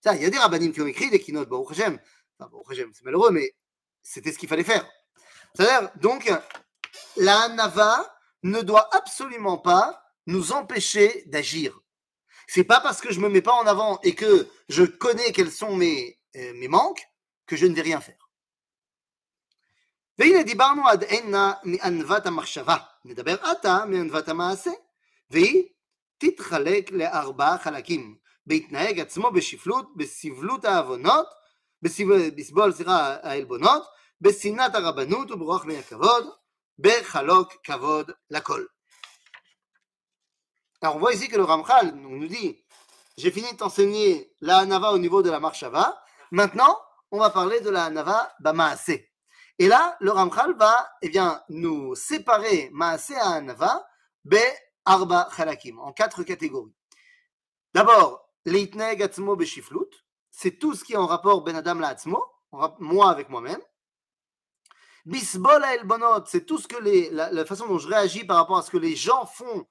Ça, 0.00 0.14
il 0.14 0.22
y 0.22 0.24
a 0.24 0.30
des 0.30 0.38
rabbinim 0.38 0.72
qui 0.72 0.82
ont 0.82 0.86
écrit 0.86 1.10
des 1.10 1.20
keynotes, 1.20 1.48
bon, 1.48 1.64
enfin, 1.68 1.96
bon, 2.50 2.62
c'est 2.68 3.04
malheureux, 3.04 3.30
mais 3.30 3.54
c'était 4.02 4.32
ce 4.32 4.38
qu'il 4.38 4.48
fallait 4.48 4.64
faire. 4.64 4.86
C'est-à-dire, 5.54 5.90
donc, 5.96 6.32
la 7.16 7.48
Nava 7.48 8.12
ne 8.43 8.61
doit 8.61 8.89
absolument 8.95 9.57
pas 9.57 10.01
nous 10.25 10.51
empêcher 10.51 11.23
d'agir. 11.27 11.79
C'est 12.47 12.63
pas 12.63 12.79
parce 12.79 13.01
que 13.01 13.11
je 13.11 13.19
me 13.19 13.29
mets 13.29 13.41
pas 13.41 13.53
en 13.53 13.67
avant 13.67 13.99
et 14.03 14.15
que 14.15 14.47
je 14.69 14.83
connais 14.83 15.31
quels 15.31 15.51
sont 15.51 15.75
mes, 15.75 16.17
euh, 16.35 16.53
mes 16.55 16.67
manques 16.67 17.03
que 17.45 17.55
je 17.55 17.65
ne 17.65 17.75
vais 17.75 17.81
rien 17.81 18.01
faire. 18.01 18.27
והנה 20.19 20.43
דיברנו 20.43 20.87
עד 20.87 21.03
הנה 21.03 21.53
מענוות 21.63 22.25
המחשבה, 22.25 22.77
נדבר 23.05 23.45
עתה 23.45 23.85
מענוות 23.85 24.29
המעשה, 24.29 24.71
והיא 25.29 25.63
תתחלק 26.17 26.91
לארבעה 26.91 27.57
חלקים, 27.57 28.17
בהתנהג 28.45 28.99
עצמו 28.99 29.31
בשפלות, 29.31 29.97
בסבלות 29.97 30.65
העוונות, 30.65 31.27
בסבול, 31.81 32.71
סליחה, 32.71 33.17
העלבונות, 33.23 33.83
בשנאת 34.21 34.75
הרבנות 34.75 35.31
וברוח 35.31 35.65
מי 35.65 35.77
הכבוד, 35.77 36.29
Bechalok 36.82 37.62
Kavod 37.62 38.16
Lakol. 38.28 38.68
Alors 40.80 40.96
on 40.96 40.98
voit 40.98 41.14
ici 41.14 41.28
que 41.28 41.36
le 41.36 41.44
Ramchal 41.44 41.94
nous 41.94 42.26
dit 42.26 42.58
j'ai 43.16 43.30
fini 43.30 43.52
de 43.52 43.56
t'enseigner 43.56 44.34
la 44.40 44.58
Hanava 44.58 44.92
au 44.92 44.98
niveau 44.98 45.22
de 45.22 45.30
la 45.30 45.38
Marshava. 45.38 46.02
Maintenant, 46.32 46.76
on 47.12 47.20
va 47.20 47.30
parler 47.30 47.60
de 47.60 47.70
la 47.70 47.84
Hanava 47.84 48.34
Bamaase. 48.40 48.98
Et 49.58 49.68
là, 49.68 49.96
le 50.00 50.10
Ramchal 50.10 50.56
va 50.56 50.90
eh 51.02 51.08
bien, 51.08 51.40
nous 51.50 51.94
séparer 51.94 52.70
Maase 52.72 53.12
à 53.12 53.34
Hanava 53.34 53.86
Be 54.24 54.40
Arba 54.84 55.28
Chalakim 55.36 55.78
en 55.78 55.92
quatre 55.92 56.24
catégories. 56.24 56.74
D'abord, 57.74 58.28
Leitneg 58.44 59.02
Atzmo 59.02 59.36
Beshiflut, 59.36 59.90
c'est 60.30 60.58
tout 60.58 60.74
ce 60.74 60.82
qui 60.82 60.94
est 60.94 60.96
en 60.96 61.06
rapport 61.06 61.42
Ben 61.42 61.54
Adam 61.54 61.76
la 61.76 61.88
Atzmo, 61.88 62.24
moi 62.80 63.08
avec 63.08 63.28
moi-même. 63.28 63.60
Bisbol 65.04 65.64
Elbonot, 65.64 66.26
c'est 66.26 66.46
tout 66.46 66.58
ce 66.58 66.68
que 66.68 66.76
les, 66.76 67.10
la, 67.10 67.44
façon 67.44 67.66
dont 67.66 67.78
je 67.78 67.88
réagis 67.88 68.24
par 68.24 68.36
rapport 68.36 68.58
à 68.58 68.62
ce 68.62 68.70
que 68.70 68.76
les 68.76 68.94
gens 68.94 69.26
font 69.26 69.66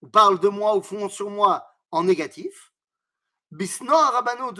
ou 0.00 0.08
parlent 0.08 0.40
de 0.40 0.48
moi 0.48 0.76
ou 0.76 0.82
font 0.82 1.08
sur 1.10 1.28
moi 1.28 1.66
en 1.90 2.04
négatif. 2.04 2.72
Bisno 3.50 3.94
Rabanut 3.94 4.54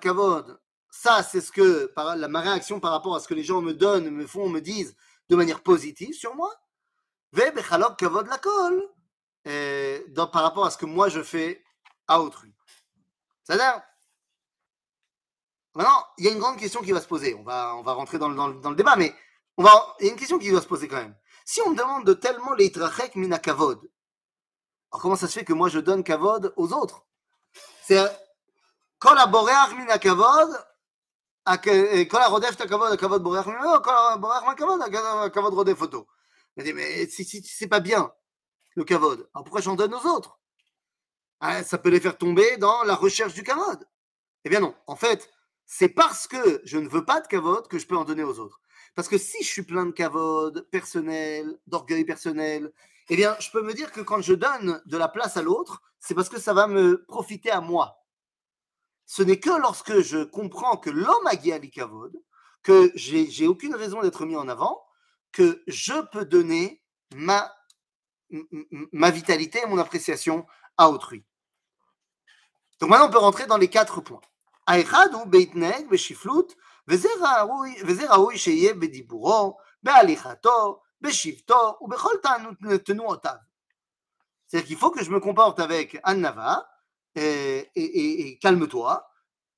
Kavod, 0.00 0.58
ça 0.90 1.22
c'est 1.22 1.42
ce 1.42 1.52
que 1.52 1.92
la, 1.96 2.28
ma 2.28 2.40
réaction 2.40 2.80
par 2.80 2.92
rapport 2.92 3.14
à 3.14 3.20
ce 3.20 3.28
que 3.28 3.34
les 3.34 3.44
gens 3.44 3.60
me 3.60 3.74
donnent, 3.74 4.08
me 4.08 4.26
font, 4.26 4.48
me 4.48 4.60
disent 4.60 4.96
de 5.28 5.36
manière 5.36 5.62
positive 5.62 6.14
sur 6.14 6.34
moi. 6.34 6.50
Ve 7.32 7.52
Bechalok 7.54 7.98
Kavod 7.98 8.26
Lakol, 8.26 8.82
par 10.32 10.42
rapport 10.42 10.64
à 10.64 10.70
ce 10.70 10.78
que 10.78 10.86
moi 10.86 11.10
je 11.10 11.22
fais 11.22 11.62
à 12.06 12.22
autrui. 12.22 12.54
Ça 13.44 13.84
Maintenant, 15.74 16.04
il 16.16 16.24
y 16.24 16.28
a 16.28 16.32
une 16.32 16.40
grande 16.40 16.58
question 16.58 16.80
qui 16.80 16.90
va 16.90 17.00
se 17.00 17.06
poser. 17.06 17.34
On 17.34 17.44
va, 17.44 17.76
on 17.76 17.82
va 17.82 17.92
rentrer 17.92 18.18
dans 18.18 18.28
le, 18.28 18.34
dans, 18.34 18.48
le, 18.48 18.60
dans 18.60 18.70
le 18.70 18.76
débat, 18.76 18.96
mais 18.96 19.14
il 19.58 19.64
y 19.64 20.08
a 20.08 20.12
une 20.12 20.16
question 20.16 20.38
qui 20.38 20.50
doit 20.50 20.62
se 20.62 20.66
poser 20.66 20.88
quand 20.88 20.96
même. 20.96 21.16
Si 21.44 21.60
on 21.62 21.70
me 21.70 21.76
demande 21.76 22.04
de 22.04 22.14
tellement 22.14 22.54
les 22.54 22.66
itrachek 22.66 23.16
mina 23.16 23.38
kavod, 23.38 23.80
alors 24.90 25.02
comment 25.02 25.16
ça 25.16 25.26
se 25.26 25.38
fait 25.38 25.44
que 25.44 25.52
moi 25.52 25.68
je 25.68 25.80
donne 25.80 26.04
kavod 26.04 26.52
aux 26.56 26.72
autres? 26.72 27.06
C'est 27.82 27.98
quand 28.98 29.14
la 29.14 29.26
boréach 29.26 29.74
mina 29.74 29.98
kavod, 29.98 30.50
quand 31.44 32.28
rodef 32.30 32.56
ta 32.56 32.66
kavod, 32.66 32.96
kavod 32.98 33.22
boréach 33.22 33.46
mina, 33.46 33.80
quand 33.82 34.76
mina 34.76 34.88
kavod, 34.88 35.32
kavod 35.32 35.54
rodef 35.54 35.78
photo? 35.78 36.06
Mais 36.56 37.08
c'est 37.08 37.68
pas 37.68 37.80
bien 37.80 38.12
le 38.76 38.84
kavod. 38.84 39.28
Alors 39.34 39.44
pourquoi 39.44 39.60
j'en 39.60 39.74
donne 39.74 39.94
aux 39.94 40.06
autres? 40.06 40.38
Ah, 41.40 41.62
ça 41.64 41.78
peut 41.78 41.88
les 41.88 42.00
faire 42.00 42.18
tomber 42.18 42.56
dans 42.58 42.82
la 42.84 42.94
recherche 42.94 43.32
du 43.32 43.42
kavod. 43.42 43.88
Eh 44.44 44.50
bien 44.50 44.60
non, 44.60 44.74
en 44.86 44.96
fait, 44.96 45.30
c'est 45.66 45.88
parce 45.88 46.26
que 46.26 46.60
je 46.64 46.78
ne 46.78 46.88
veux 46.88 47.04
pas 47.04 47.20
de 47.20 47.26
kavod 47.26 47.68
que 47.68 47.78
je 47.78 47.86
peux 47.86 47.96
en 47.96 48.04
donner 48.04 48.24
aux 48.24 48.38
autres. 48.38 48.60
Parce 48.94 49.08
que 49.08 49.18
si 49.18 49.42
je 49.42 49.48
suis 49.48 49.62
plein 49.62 49.86
de 49.86 49.92
cavode 49.92 50.68
personnel, 50.70 51.58
d'orgueil 51.66 52.04
personnel, 52.04 52.72
eh 53.08 53.16
bien, 53.16 53.36
je 53.40 53.50
peux 53.50 53.62
me 53.62 53.72
dire 53.72 53.92
que 53.92 54.00
quand 54.00 54.20
je 54.20 54.34
donne 54.34 54.82
de 54.86 54.96
la 54.96 55.08
place 55.08 55.36
à 55.36 55.42
l'autre, 55.42 55.82
c'est 55.98 56.14
parce 56.14 56.28
que 56.28 56.40
ça 56.40 56.52
va 56.52 56.66
me 56.66 57.04
profiter 57.06 57.50
à 57.50 57.60
moi. 57.60 58.04
Ce 59.06 59.22
n'est 59.22 59.40
que 59.40 59.50
lorsque 59.50 60.00
je 60.00 60.24
comprends 60.24 60.76
que 60.76 60.90
l'homme 60.90 61.26
a 61.26 61.36
guéali 61.36 61.70
cavode, 61.70 62.20
que 62.62 62.92
j'ai 62.94 63.46
aucune 63.46 63.74
raison 63.74 64.02
d'être 64.02 64.26
mis 64.26 64.36
en 64.36 64.48
avant, 64.48 64.84
que 65.32 65.62
je 65.66 65.94
peux 66.12 66.24
donner 66.24 66.82
ma, 67.14 67.50
ma 68.92 69.10
vitalité 69.10 69.60
et 69.62 69.66
mon 69.66 69.78
appréciation 69.78 70.46
à 70.76 70.90
autrui. 70.90 71.24
Donc 72.80 72.90
maintenant, 72.90 73.08
on 73.08 73.10
peut 73.10 73.18
rentrer 73.18 73.46
dans 73.46 73.56
les 73.56 73.68
quatre 73.68 74.00
points. 74.00 74.20
Aïchad 74.66 75.14
ou 75.14 75.24
Beitneg, 75.24 75.88
Beshiflut, 75.88 76.54
וזה 76.87 77.09
ראוי 78.09 78.37
שיהיה 78.37 78.73
בדיבורו, 78.73 79.57
בהליכתו, 79.83 80.81
בשבתו 81.01 81.77
ובכל 81.81 82.13
תנועותיו. 82.85 83.35
C'est-à-dire 84.47 84.67
qu'il 84.67 84.77
faut 84.77 84.91
que 84.91 85.03
je 85.03 85.09
me 85.09 85.19
comporte 85.19 85.59
avec 85.59 85.99
Annava, 86.03 86.63
et, 87.15 88.39
calme-toi 88.41 89.07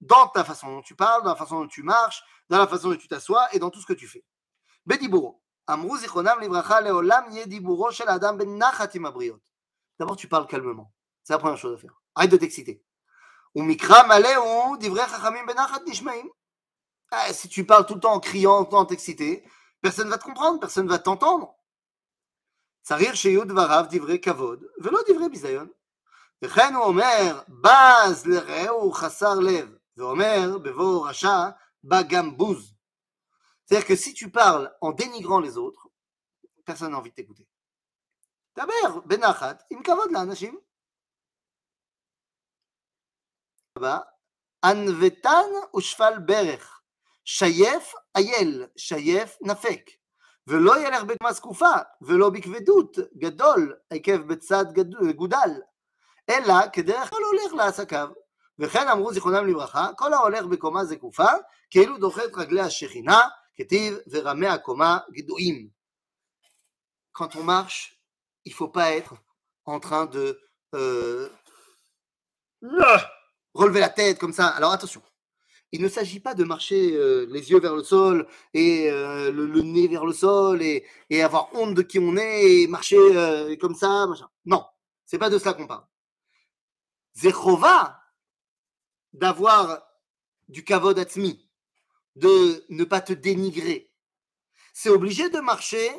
dans 0.01 0.27
ta 0.27 0.43
façon 0.43 0.67
dont 0.67 0.81
tu 0.81 0.95
parles, 0.95 1.23
dans 1.23 1.29
la 1.29 1.35
façon 1.35 1.61
dont 1.61 1.67
tu 1.67 1.83
marches, 1.83 2.23
dans 2.49 2.57
la 2.57 2.67
façon 2.67 2.89
dont 2.89 2.95
tu 2.95 3.07
t'assois 3.07 3.47
et 3.53 3.59
dans 3.59 3.69
tout 3.69 3.79
ce 3.81 3.85
que 3.85 3.93
tu 3.93 4.07
fais. 4.07 4.23
Bediburo. 4.85 5.41
Ben 5.67 5.81
D'abord, 9.97 10.15
tu 10.15 10.27
parles 10.27 10.47
calmement. 10.47 10.91
C'est 11.23 11.33
la 11.33 11.39
première 11.39 11.57
chose 11.57 11.73
à 11.73 11.77
faire. 11.77 11.93
Arrête 12.13 12.31
de 12.31 12.37
t'exciter. 12.37 12.83
Ben 13.55 13.75
ah, 17.11 17.33
si 17.33 17.47
tu 17.47 17.65
parles 17.65 17.85
tout 17.85 17.95
le 17.95 17.99
temps 17.99 18.13
en 18.13 18.19
criant, 18.19 18.65
tout 18.65 18.71
le 18.71 18.71
temps 18.71 18.85
t'exciter, 18.85 19.43
personne 19.81 20.07
ne 20.07 20.11
va 20.11 20.17
te 20.17 20.23
comprendre, 20.23 20.59
personne 20.59 20.85
ne 20.85 20.91
va 20.91 20.99
t'entendre. 20.99 21.55
Sarir 22.83 23.15
sheyud 23.15 23.51
varav 23.51 23.87
divrei 23.87 24.19
kavod, 24.19 24.59
velo 24.79 25.03
divrei 25.07 25.29
bizayon. 25.29 25.69
וכן 26.41 26.75
הוא 26.75 26.83
אומר, 26.83 27.41
בז 27.47 28.25
לרעהו 28.25 28.91
חסר 28.91 29.33
לב, 29.39 29.77
ואומר, 29.97 30.57
בבוא 30.57 31.09
רשע, 31.09 31.49
bas 31.85 32.03
gambouz. 32.03 32.75
C'est-à-dire 33.65 33.87
que 33.87 33.95
si 33.95 34.13
tu 34.13 34.29
parles 34.29 34.75
en 34.81 34.91
dénigrant 34.91 35.39
les 35.39 35.57
autres, 35.57 35.87
personne 36.65 36.91
n'a 36.91 36.97
envie 36.97 37.11
de 37.11 37.15
t'écouter. 37.15 37.47
דבר 38.55 38.99
בנחת 39.05 39.63
עם 39.69 39.83
כבוד 39.83 40.11
לאנשים. 40.11 40.59
הבא, 43.77 43.99
ענוותן 44.65 45.49
ושפל 45.77 46.19
ברך, 46.25 46.78
שייף 47.25 47.93
אייל, 48.15 48.65
שייף 48.77 49.37
נפק, 49.41 49.81
ולא 50.47 50.87
ילך 50.87 51.03
בקמה 51.03 51.33
זקופה, 51.33 51.73
ולא 52.01 52.29
בכבדות 52.29 52.97
גדול, 53.17 53.75
עקב 53.89 54.17
בצד 54.17 54.65
גודל, 55.15 55.49
אלא 56.29 56.53
כדרך 56.73 57.09
כלל 57.09 57.19
הולך 57.23 57.53
לעסקיו. 57.53 58.09
וכן 58.59 58.87
אמרו 58.87 59.13
זיכרונם 59.13 59.47
לברכה, 59.47 59.87
כל 59.97 60.13
ההולך 60.13 60.45
בקומה 60.45 60.85
זקופה, 60.85 61.27
כאילו 61.69 61.97
דוחה 61.97 62.25
את 62.25 62.31
רגלי 62.35 62.61
השכינה, 62.61 63.21
כתיב 63.55 63.97
ורמי 64.11 64.47
הקומה 64.47 64.97
גדועים. 65.11 65.75
Quand 67.17 67.35
on 67.37 67.43
marche, 67.43 67.97
il 68.43 68.51
ne 68.51 68.55
faut 68.55 68.67
pas 68.67 68.91
être 68.91 69.15
en 69.65 69.79
train 69.79 70.05
de 70.05 70.37
euh, 70.73 71.29
relever 73.53 73.79
la 73.79 73.89
tête 73.89 74.19
comme 74.19 74.33
ça. 74.33 74.47
Alors 74.47 74.73
attention, 74.73 75.01
il 75.72 75.82
ne 75.82 75.88
s'agit 75.88 76.20
pas 76.20 76.34
de 76.34 76.44
marcher 76.44 76.92
euh, 76.94 77.26
les 77.30 77.50
yeux 77.50 77.60
vers 77.60 77.76
le 77.76 77.82
sol 77.82 78.26
et 78.54 78.90
euh, 78.90 79.30
le, 79.30 79.62
nez 79.62 79.86
vers 79.88 80.04
le 80.04 80.12
sol 80.12 80.62
et, 80.62 80.84
avoir 81.22 81.54
honte 81.54 81.74
de 81.74 81.82
qui 81.82 81.98
on 81.98 82.16
est 82.16 82.62
et 82.62 82.66
marcher 82.66 82.96
euh, 82.98 83.56
comme 83.56 83.74
ça. 83.74 84.06
Machin. 84.06 84.28
Non, 84.44 84.64
c'est 85.04 85.18
pas 85.18 85.30
de 85.30 85.38
cela 85.38 85.54
qu'on 85.54 85.66
parle. 85.66 85.84
Zechova 87.14 88.00
d'avoir 89.12 89.82
du 90.48 90.64
kavod 90.64 90.98
atzmi, 90.98 91.48
de 92.16 92.64
ne 92.68 92.84
pas 92.84 93.00
te 93.00 93.12
dénigrer. 93.12 93.92
C'est 94.72 94.88
obligé 94.88 95.28
de 95.30 95.38
marcher 95.40 95.90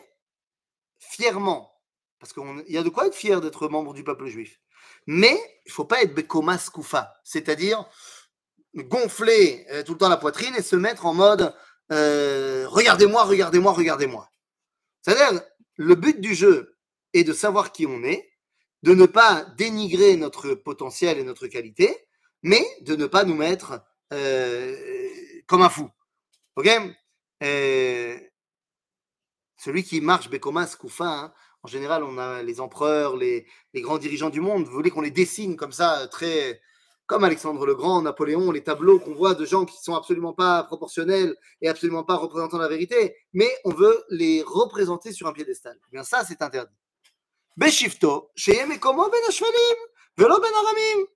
fièrement, 0.97 1.81
parce 2.19 2.33
qu'il 2.33 2.63
y 2.67 2.77
a 2.77 2.83
de 2.83 2.89
quoi 2.89 3.07
être 3.07 3.15
fier 3.15 3.41
d'être 3.41 3.67
membre 3.67 3.93
du 3.93 4.03
peuple 4.03 4.27
juif. 4.27 4.61
Mais 5.07 5.37
il 5.65 5.71
faut 5.71 5.85
pas 5.85 6.01
être 6.03 6.13
bekoma 6.13 6.57
skoufa, 6.57 7.13
c'est-à-dire 7.23 7.85
gonfler 8.75 9.65
euh, 9.71 9.83
tout 9.83 9.93
le 9.93 9.97
temps 9.97 10.09
la 10.09 10.17
poitrine 10.17 10.55
et 10.57 10.61
se 10.61 10.75
mettre 10.75 11.05
en 11.05 11.13
mode 11.13 11.53
euh, 11.91 12.65
regardez-moi, 12.69 13.23
regardez-moi, 13.23 13.73
regardez-moi. 13.73 14.29
C'est-à-dire, 15.01 15.41
le 15.75 15.95
but 15.95 16.21
du 16.21 16.33
jeu 16.33 16.77
est 17.13 17.23
de 17.23 17.33
savoir 17.33 17.71
qui 17.71 17.85
on 17.85 18.03
est, 18.03 18.31
de 18.83 18.93
ne 18.93 19.05
pas 19.05 19.45
dénigrer 19.57 20.15
notre 20.15 20.53
potentiel 20.53 21.19
et 21.19 21.23
notre 21.23 21.47
qualité, 21.47 22.07
mais 22.43 22.65
de 22.81 22.95
ne 22.95 23.07
pas 23.07 23.25
nous 23.25 23.35
mettre 23.35 23.81
euh, 24.13 24.75
comme 25.47 25.61
un 25.61 25.69
fou. 25.69 25.89
Ok? 26.55 26.69
Celui 29.57 29.83
qui 29.83 30.01
marche 30.01 30.29
Bekomas 30.29 30.75
Koufa, 30.79 31.05
hein, 31.05 31.33
en 31.63 31.67
général, 31.67 32.03
on 32.03 32.17
a 32.17 32.41
les 32.41 32.59
empereurs, 32.59 33.17
les, 33.17 33.45
les 33.73 33.81
grands 33.81 33.99
dirigeants 33.99 34.31
du 34.31 34.41
monde. 34.41 34.65
Vous 34.65 34.71
voulez 34.71 34.89
qu'on 34.89 35.01
les 35.01 35.11
dessine 35.11 35.55
comme 35.57 35.71
ça, 35.71 36.07
très 36.07 36.59
comme 37.10 37.24
Alexandre 37.24 37.64
le 37.66 37.74
Grand, 37.74 38.02
Napoléon, 38.02 38.50
les 38.50 38.62
tableaux 38.62 38.98
qu'on 38.98 39.14
voit 39.14 39.34
de 39.34 39.44
gens 39.44 39.64
qui 39.64 39.76
sont 39.80 39.94
absolument 39.94 40.32
pas 40.32 40.64
proportionnels 40.64 41.36
et 41.60 41.68
absolument 41.68 42.02
pas 42.02 42.16
représentants 42.16 42.56
de 42.56 42.62
la 42.62 42.68
vérité, 42.68 43.14
mais 43.32 43.48
on 43.64 43.72
veut 43.72 44.04
les 44.10 44.42
représenter 44.42 45.12
sur 45.12 45.28
un 45.28 45.32
piédestal. 45.32 45.78
Eh 45.86 45.90
bien 45.92 46.02
ça, 46.02 46.24
c'est 46.24 46.42
interdit. 46.42 46.74
בשבטו, 47.58 48.28
שיהיה 48.36 48.66
מקומו 48.66 49.04
בין 49.10 49.20
השפלים 49.28 49.76
ולא 50.18 50.38
בין 50.40 50.52
הרמים. 50.54 51.06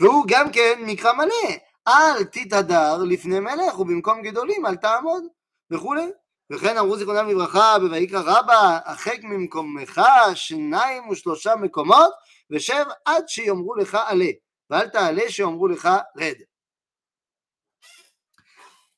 והוא 0.00 0.24
גם 0.28 0.52
כן 0.52 0.82
מקרא 0.86 1.12
מלא, 1.12 1.56
אל 1.88 2.24
תתהדר 2.24 3.04
לפני 3.04 3.40
מלך 3.40 3.78
ובמקום 3.78 4.22
גדולים 4.22 4.66
אל 4.66 4.76
תעמוד 4.76 5.24
וכולי. 5.70 6.10
וכן 6.52 6.78
אמרו 6.78 6.96
זיכרונם 6.96 7.28
לברכה 7.28 7.78
בויקרא 7.78 8.22
רבא, 8.26 8.78
החק 8.84 9.18
ממקומך 9.22 10.00
שניים 10.34 11.08
ושלושה 11.08 11.56
מקומות 11.56 12.10
ושב 12.50 12.84
עד 13.04 13.28
שיאמרו 13.28 13.74
לך 13.74 13.98
עלה, 14.06 14.30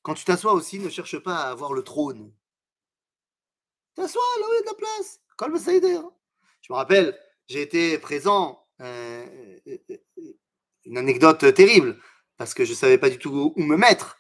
Quand 0.02 0.14
tu 0.14 0.26
t'assois 0.26 0.54
aussi, 0.54 0.80
ne 0.80 0.90
cherche 0.90 1.20
pas 1.20 1.36
à 1.36 1.50
avoir 1.50 1.74
le 1.74 1.84
trône. 1.84 2.34
T'assois 3.96 4.22
là 4.40 4.46
où 4.48 4.54
il 4.54 4.56
y 4.56 4.60
a 4.60 4.62
de 4.62 4.66
la 4.68 4.74
place. 4.74 5.20
Calme 5.38 5.58
Je 5.58 6.72
me 6.72 6.76
rappelle, 6.76 7.20
j'ai 7.48 7.62
été 7.62 7.98
présent. 7.98 8.64
Euh, 8.80 9.26
euh, 9.68 9.78
euh, 9.92 9.98
une 10.86 10.98
anecdote 10.98 11.54
terrible, 11.54 12.00
parce 12.38 12.54
que 12.54 12.64
je 12.64 12.72
ne 12.72 12.76
savais 12.76 12.98
pas 12.98 13.10
du 13.10 13.18
tout 13.18 13.54
où 13.56 13.62
me 13.62 13.76
mettre. 13.76 14.18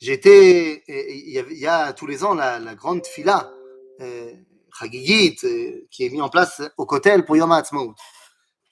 J'étais. 0.00 0.82
Il 0.88 1.30
y, 1.30 1.66
a, 1.66 1.92
tous 1.92 2.06
les 2.06 2.24
ans 2.24 2.34
la, 2.34 2.74
grande 2.74 3.06
fila, 3.06 3.52
euh, 4.00 4.32
Chagigit, 4.76 5.36
qui 5.90 6.04
est 6.04 6.10
mise 6.10 6.22
en 6.22 6.28
place 6.28 6.62
au 6.76 6.86
Kotel 6.86 7.24
pour 7.24 7.36
Yom 7.36 7.52
HaAtzmaut. 7.52 7.94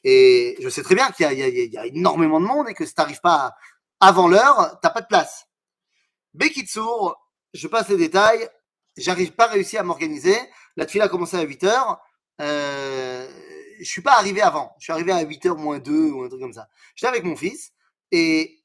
Et 0.05 0.57
je 0.61 0.69
sais 0.69 0.83
très 0.83 0.95
bien 0.95 1.11
qu'il 1.11 1.27
y, 1.33 1.73
y, 1.73 1.79
a 1.79 1.87
énormément 1.87 2.41
de 2.41 2.47
monde 2.47 2.69
et 2.69 2.75
que 2.75 2.85
si 2.85 2.95
tu 2.95 3.01
n'arrives 3.01 3.23
pas 3.23 3.55
avant 4.01 4.29
l'heure, 4.29 4.79
tu 4.81 4.87
n'as 4.87 4.91
pas 4.91 5.01
de 5.01 5.07
place. 5.07 5.47
Bekitsour, 6.35 7.17
je 7.55 7.69
passe 7.69 7.89
les 7.89 7.97
détails, 7.97 8.49
j'arrive 8.97 9.33
pas 9.33 9.47
réussi 9.47 9.79
à 9.79 9.83
m'organiser. 9.83 10.37
La 10.77 10.87
fila 10.87 11.05
a 11.05 11.09
commencé 11.09 11.37
à 11.37 11.43
8 11.43 11.65
heures. 11.65 12.01
Euh, 12.41 13.27
je 13.79 13.85
suis 13.85 14.03
pas 14.03 14.19
arrivé 14.19 14.43
avant. 14.43 14.75
Je 14.79 14.85
suis 14.85 14.93
arrivé 14.93 15.13
à 15.13 15.25
8h 15.25 15.57
moins 15.57 15.79
2 15.79 16.11
ou 16.11 16.23
un 16.23 16.29
truc 16.29 16.41
comme 16.41 16.53
ça. 16.53 16.69
J'étais 16.95 17.09
avec 17.09 17.25
mon 17.25 17.37
fils 17.37 17.73
et, 18.11 18.61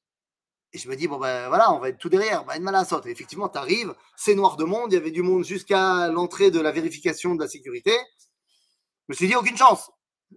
je 0.74 0.88
me 0.88 0.96
dis, 0.96 1.08
bon 1.08 1.18
ben 1.18 1.48
voilà, 1.48 1.74
on 1.74 1.80
va 1.80 1.90
être 1.90 1.98
tout 1.98 2.10
derrière. 2.10 2.46
Ben, 2.46 2.60
mal 2.62 2.76
à 2.76 2.84
Et 2.84 3.10
effectivement, 3.10 3.50
tu 3.50 3.58
arrives, 3.58 3.94
c'est 4.16 4.36
noir 4.36 4.56
de 4.58 4.66
monde, 4.66 4.92
il 4.92 4.96
y 4.96 4.98
avait 4.98 5.12
du 5.12 5.24
monde 5.24 5.44
jusqu'à 5.44 6.08
l'entrée 6.10 6.52
de 6.52 6.60
la 6.60 6.72
vérification 6.72 7.36
de 7.36 7.44
la 7.44 7.50
sécurité. 7.50 7.92
Je 9.08 9.14
me 9.14 9.16
suis 9.16 9.28
dit, 9.28 9.36
aucune 9.36 9.58
chance. 9.58 9.90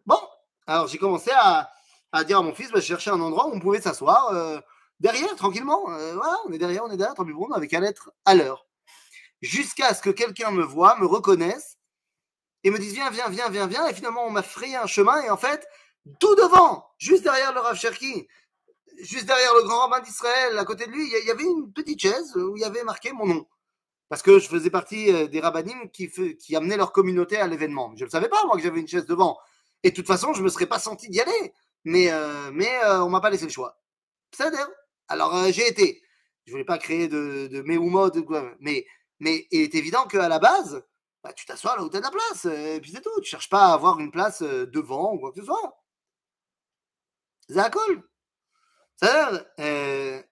Bon, 0.07 0.19
alors 0.67 0.89
j'ai 0.89 0.99
commencé 0.99 1.31
à, 1.35 1.71
à 2.13 2.25
dire 2.25 2.39
à 2.39 2.43
mon 2.43 2.55
fils, 2.55 2.71
bah, 2.71 2.81
je 2.81 2.87
cherchais 2.87 3.11
un 3.11 3.21
endroit 3.21 3.49
où 3.49 3.53
on 3.55 3.61
pouvait 3.61 3.81
s'asseoir 3.81 4.29
euh, 4.33 4.61
derrière, 5.01 5.35
tranquillement. 5.37 5.91
Euh, 5.91 6.15
voilà, 6.15 6.37
on 6.47 6.53
est 6.53 6.59
derrière, 6.59 6.85
on 6.85 6.91
est 6.91 6.97
derrière, 6.97 7.15
tant 7.15 7.25
pis 7.25 7.33
pour 7.33 7.49
nous, 7.49 7.55
avec 7.55 7.73
un 7.75 7.81
lettre 7.81 8.13
à 8.25 8.35
l'heure. 8.35 8.67
Jusqu'à 9.41 9.93
ce 9.95 10.03
que 10.03 10.11
quelqu'un 10.11 10.51
me 10.51 10.63
voit, 10.63 10.97
me 10.99 11.07
reconnaisse 11.07 11.79
et 12.65 12.71
me 12.71 12.79
dise, 12.79 12.93
viens, 12.93 13.11
viens, 13.11 13.29
viens, 13.29 13.49
viens, 13.49 13.67
viens. 13.67 13.87
Et 13.89 13.95
finalement, 13.95 14.25
on 14.25 14.31
m'a 14.31 14.43
frayé 14.43 14.77
un 14.77 14.87
chemin 14.87 15.21
et 15.23 15.31
en 15.31 15.37
fait, 15.37 15.67
tout 16.21 16.35
devant, 16.37 16.87
juste 16.99 17.25
derrière 17.25 17.53
le 17.53 17.61
Rav 17.61 17.77
Cherki, 17.77 18.29
juste 19.01 19.27
derrière 19.27 19.55
le 19.55 19.63
grand 19.63 19.89
rabbin 19.89 20.01
d'Israël, 20.01 20.59
à 20.59 20.65
côté 20.65 20.87
de 20.87 20.93
lui, 20.93 21.07
il 21.07 21.27
y 21.27 21.31
avait 21.31 21.43
une 21.43 21.73
petite 21.73 22.01
chaise 22.01 22.37
où 22.37 22.57
il 22.57 22.61
y 22.61 22.65
avait 22.65 22.85
marqué 22.85 23.13
mon 23.13 23.27
nom. 23.27 23.47
Parce 24.09 24.23
que 24.23 24.39
je 24.39 24.47
faisais 24.47 24.71
partie 24.71 25.11
euh, 25.11 25.27
des 25.27 25.41
rabbinim 25.41 25.89
qui, 25.91 26.11
qui 26.37 26.55
amenaient 26.55 26.77
leur 26.77 26.93
communauté 26.93 27.39
à 27.39 27.47
l'événement. 27.47 27.95
Je 27.97 28.05
ne 28.05 28.11
savais 28.11 28.29
pas, 28.29 28.45
moi, 28.45 28.57
que 28.57 28.63
j'avais 28.63 28.81
une 28.81 28.87
chaise 28.87 29.07
devant. 29.07 29.39
Et 29.83 29.91
de 29.91 29.97
toute 29.97 30.07
façon, 30.07 30.33
je 30.33 30.43
me 30.43 30.49
serais 30.49 30.67
pas 30.67 30.79
senti 30.79 31.09
d'y 31.09 31.21
aller. 31.21 31.55
Mais, 31.85 32.11
euh, 32.13 32.51
mais 32.53 32.73
euh, 32.85 33.03
on 33.03 33.11
m'a 33.11 33.21
pas 33.21 33.31
laissé 33.31 33.45
le 33.45 33.51
choix. 33.51 33.81
C'est 34.33 34.45
Alors, 35.09 35.51
j'ai 35.51 35.67
été. 35.67 36.03
Je 36.47 36.53
voulais 36.53 36.65
pas 36.65 36.79
créer 36.79 37.09
de, 37.09 37.49
de 37.49 38.21
quoi. 38.21 38.55
Mais, 38.61 38.87
mais 39.21 39.47
il 39.51 39.63
est 39.63 39.75
évident 39.75 40.07
qu'à 40.07 40.29
la 40.29 40.39
base, 40.39 40.85
bah, 41.23 41.33
tu 41.33 41.47
t'assois 41.47 41.77
là 41.77 41.83
où 41.83 41.91
tu 41.91 41.97
as 41.97 42.01
de 42.01 42.05
la 42.05 42.11
place. 42.11 42.45
Et 42.47 42.81
puis 42.81 42.93
c'est 42.93 43.01
tout. 43.03 43.21
Tu 43.21 43.31
cherches 43.31 43.51
pas 43.51 43.67
à 43.67 43.75
avoir 43.75 43.99
une 44.01 44.11
place 44.11 44.43
devant 44.43 45.15
ou 45.15 45.19
quoi 45.19 45.33
que 45.33 45.41
ce 45.41 45.47
soit. 45.47 45.83
C'est 47.49 47.73
cool. 47.73 48.03
Euh, 49.05 50.23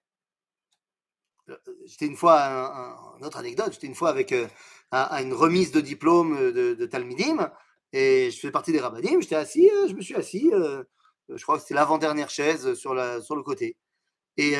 j'étais 1.85 2.05
une 2.05 2.15
fois, 2.15 2.43
un, 2.43 3.17
une 3.17 3.25
autre 3.25 3.37
anecdote, 3.37 3.73
j'étais 3.73 3.87
une 3.87 3.95
fois 3.95 4.09
avec 4.09 4.31
euh, 4.31 4.47
à, 4.91 5.21
une 5.21 5.33
remise 5.33 5.71
de 5.71 5.81
diplôme 5.81 6.37
de, 6.51 6.73
de, 6.73 6.85
Talmidim, 6.85 7.51
et 7.93 8.31
je 8.31 8.39
faisais 8.39 8.51
partie 8.51 8.71
des 8.71 8.79
rabbinim, 8.79 9.21
j'étais 9.21 9.35
assis, 9.35 9.69
euh, 9.69 9.87
je 9.87 9.93
me 9.93 10.01
suis 10.01 10.15
assis, 10.15 10.51
je 11.29 11.43
crois 11.43 11.55
que 11.55 11.61
c'était 11.61 11.73
l'avant-dernière 11.73 12.29
chaise 12.29 12.73
sur, 12.73 12.93
le 12.93 13.41
côté. 13.43 13.77
Et 14.37 14.55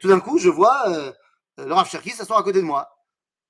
tout 0.00 0.08
d'un 0.08 0.20
coup, 0.20 0.38
je 0.38 0.48
vois 0.48 1.14
le 1.58 1.72
Rav 1.72 1.88
Cherki 1.88 2.10
s'asseoir 2.10 2.38
à 2.38 2.42
côté 2.42 2.60
de 2.60 2.66
moi. 2.66 2.88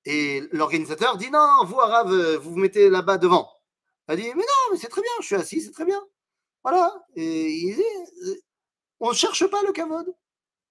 Et 0.05 0.43
l'organisateur 0.51 1.17
dit 1.17 1.31
Non, 1.31 1.63
vous, 1.65 1.79
Arav, 1.79 2.13
vous 2.35 2.51
vous 2.51 2.57
mettez 2.57 2.89
là-bas 2.89 3.17
devant. 3.17 3.49
Il 4.09 4.17
dit 4.17 4.23
Mais 4.23 4.33
non, 4.35 4.71
mais 4.71 4.77
c'est 4.77 4.87
très 4.87 5.01
bien, 5.01 5.11
je 5.21 5.25
suis 5.25 5.35
assis, 5.35 5.61
c'est 5.61 5.71
très 5.71 5.85
bien. 5.85 6.01
Voilà. 6.63 6.93
Et 7.15 7.49
il 7.49 7.75
dit 7.75 8.41
on 8.99 9.09
ne 9.09 9.13
cherche 9.13 9.45
pas 9.47 9.61
le 9.63 9.71
kavod. 9.71 10.13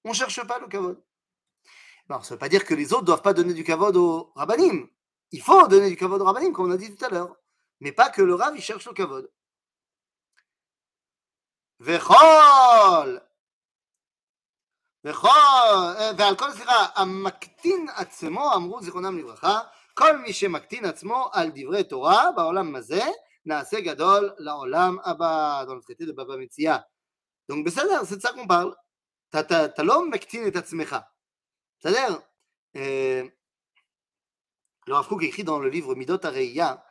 On 0.05 0.11
ne 0.11 0.15
cherche 0.15 0.45
pas 0.47 0.59
le 0.59 0.67
kavod. 0.67 1.03
Alors, 2.09 2.25
ça 2.25 2.35
ne 2.35 2.37
veut 2.37 2.41
pas 2.41 2.49
dire 2.49 2.65
que 2.65 2.75
les 2.75 2.93
autres 2.93 3.03
ne 3.03 3.07
doivent 3.07 3.23
pas 3.23 3.33
donner 3.33 3.55
du 3.55 3.65
kavod 3.65 3.97
au 3.97 4.33
rabbanim. 4.35 4.89
Il 5.31 5.41
faut 5.41 5.67
donner 5.69 5.89
du 5.89 5.97
kavod 5.97 6.21
au 6.21 6.25
rabbanim, 6.25 6.53
comme 6.53 6.67
on 6.67 6.73
a 6.73 6.77
dit 6.77 6.95
tout 6.95 7.05
à 7.05 7.09
l'heure 7.09 7.37
Mais 7.82 7.92
pas 7.92 8.10
que 8.10 8.22
le 8.22 8.36
rav, 8.36 8.56
il 8.56 8.62
cherche 8.62 8.86
le 8.86 8.94
kavod. 8.94 9.28
וכל, 11.82 13.18
וכל, 15.04 15.30
ועל 16.18 16.36
כל 16.38 16.52
סליחה, 16.52 16.88
המקטין 16.96 17.88
עצמו, 17.96 18.54
אמרו 18.56 18.82
זיכרונם 18.82 19.18
לברכה, 19.18 19.60
כל 19.94 20.18
מי 20.18 20.34
שמקטין 20.34 20.86
עצמו 20.86 21.30
על 21.34 21.52
דברי 21.56 21.84
תורה 21.84 22.32
בעולם 22.36 22.76
הזה, 22.76 23.02
נעשה 23.46 23.82
גדול 23.82 24.34
לעולם 24.38 24.98
הבא. 25.06 25.64
dans 25.68 25.76
le 25.76 25.82
traité 25.82 26.06
de 26.06 26.12
Baba 26.12 26.38
Metzia. 26.38 26.86
Donc, 27.48 27.68
c'est 27.70 28.16
de 28.16 28.22
ça 28.22 28.34
qu'on 28.34 28.48
parle. 28.48 28.76
אתה 29.40 29.84
לא 29.84 30.10
מקטין 30.10 30.48
את 30.48 30.56
עצמך. 30.56 30.96
בסדר? 31.80 32.20
Le 34.88 34.94
Rav 34.94 35.08
Kook 35.08 35.24
écrit 35.24 35.44
dans 35.44 35.60
le 35.60 35.70
livre 35.70 35.94
Midot 35.96 36.26
Areia 36.26 36.84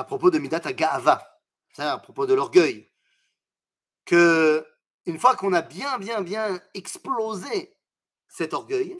à 0.00 0.04
propos 0.04 0.30
de 0.30 0.38
Midat 0.38 0.62
Agava, 0.64 1.22
à 1.76 1.98
propos 1.98 2.24
de 2.24 2.32
l'orgueil, 2.32 2.90
que 4.06 4.66
une 5.04 5.18
fois 5.18 5.36
qu'on 5.36 5.52
a 5.52 5.60
bien, 5.60 5.98
bien, 5.98 6.22
bien 6.22 6.58
explosé 6.72 7.76
cet 8.26 8.54
orgueil, 8.54 8.98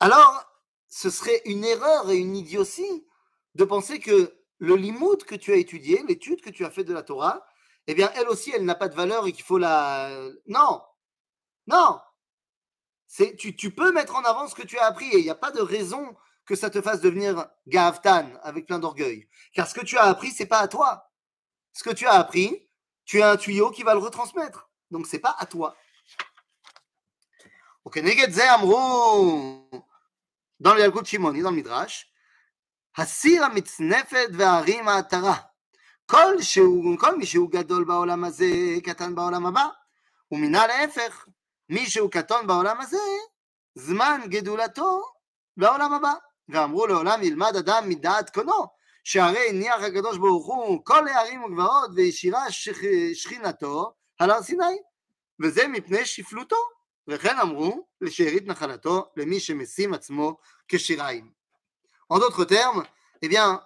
alors 0.00 0.50
ce 0.88 1.10
serait 1.10 1.42
une 1.44 1.62
erreur 1.62 2.10
et 2.10 2.16
une 2.16 2.34
idiotie 2.34 3.06
de 3.54 3.64
penser 3.64 4.00
que 4.00 4.34
le 4.56 4.76
limoud 4.76 5.24
que 5.24 5.34
tu 5.34 5.52
as 5.52 5.56
étudié, 5.56 6.02
l'étude 6.08 6.40
que 6.40 6.50
tu 6.50 6.64
as 6.64 6.70
fait 6.70 6.84
de 6.84 6.94
la 6.94 7.02
Torah, 7.02 7.46
eh 7.88 7.94
bien, 7.94 8.10
elle 8.14 8.28
aussi, 8.28 8.50
elle 8.54 8.64
n'a 8.64 8.74
pas 8.74 8.88
de 8.88 8.94
valeur 8.94 9.26
et 9.26 9.32
qu'il 9.32 9.44
faut 9.44 9.58
la. 9.58 10.10
Non. 10.46 10.80
Non. 11.66 12.00
Tu, 13.36 13.54
tu, 13.54 13.70
peux 13.74 13.92
mettre 13.92 14.16
en 14.16 14.22
avant 14.22 14.48
ce 14.48 14.54
que 14.54 14.66
tu 14.66 14.78
as 14.78 14.86
appris 14.86 15.08
et 15.08 15.18
il 15.18 15.24
n'y 15.24 15.30
a 15.30 15.34
pas 15.34 15.50
de 15.50 15.60
raison 15.60 16.16
que 16.45 16.55
ça 16.55 16.69
te 16.69 16.81
fasse 16.81 17.01
devenir 17.01 17.47
Gavtan 17.67 18.29
avec 18.43 18.65
plein 18.65 18.79
d'orgueil. 18.79 19.27
Car 19.53 19.67
ce 19.67 19.73
que 19.73 19.85
tu 19.85 19.97
as 19.97 20.03
appris, 20.03 20.31
c'est 20.31 20.45
pas 20.45 20.59
à 20.59 20.67
toi. 20.67 21.09
Ce 21.73 21.83
que 21.83 21.89
tu 21.89 22.05
as 22.05 22.13
appris, 22.13 22.67
tu 23.05 23.21
as 23.21 23.31
un 23.31 23.37
tuyau 23.37 23.71
qui 23.71 23.83
va 23.83 23.93
le 23.93 23.99
retransmettre. 23.99 24.69
Donc, 24.91 25.07
c'est 25.07 25.19
pas 25.19 25.35
à 25.39 25.45
toi. 25.45 25.75
Ok, 27.83 27.99
dans 30.59 30.73
le 30.73 30.79
Yalkut 30.79 31.05
Shimoni, 31.05 31.41
dans 31.41 31.51
le 31.51 31.55
Midrash, 31.55 32.11
Hasira 32.95 33.49
mitznefet 33.49 34.29
ve'arim 34.31 34.87
atara. 34.87 35.47
כל, 36.11 36.41
שהוא, 36.41 36.99
כל 36.99 37.17
מי 37.17 37.25
שהוא 37.25 37.51
גדול 37.51 37.83
בעולם 37.83 38.23
הזה, 38.23 38.45
קטן 38.83 39.15
בעולם 39.15 39.45
הבא, 39.45 39.67
ומן 40.31 40.51
להפך, 40.51 41.27
מי 41.69 41.89
שהוא 41.89 42.11
קטון 42.11 42.47
בעולם 42.47 42.81
הזה, 42.81 42.97
זמן 43.75 44.21
גדולתו 44.25 45.01
בעולם 45.57 45.93
הבא. 45.93 46.13
ואמרו 46.49 46.87
לעולם 46.87 47.23
ילמד 47.23 47.55
אדם 47.55 47.89
מדעת 47.89 48.29
קונו, 48.29 48.67
שהרי 49.03 49.49
הניח 49.49 49.81
הקדוש 49.81 50.17
ברוך 50.17 50.47
הוא 50.47 50.85
כל 50.85 51.07
הערים 51.07 51.43
וגבעות 51.43 51.89
וישירה 51.95 52.45
שכינתו 53.13 53.93
על 54.19 54.31
הר 54.31 54.41
סיני, 54.41 54.77
וזה 55.43 55.67
מפני 55.67 56.05
שפלותו, 56.05 56.55
וכן 57.07 57.39
אמרו 57.39 57.87
לשארית 58.01 58.47
נחלתו 58.47 59.05
למי 59.17 59.39
שמשים 59.39 59.93
עצמו 59.93 60.37
כשיריים. 60.67 61.37
En 62.13 62.19
d'autres 62.19 62.45
termes, 62.45 62.83
eh 63.21 63.27
bien, 63.27 63.59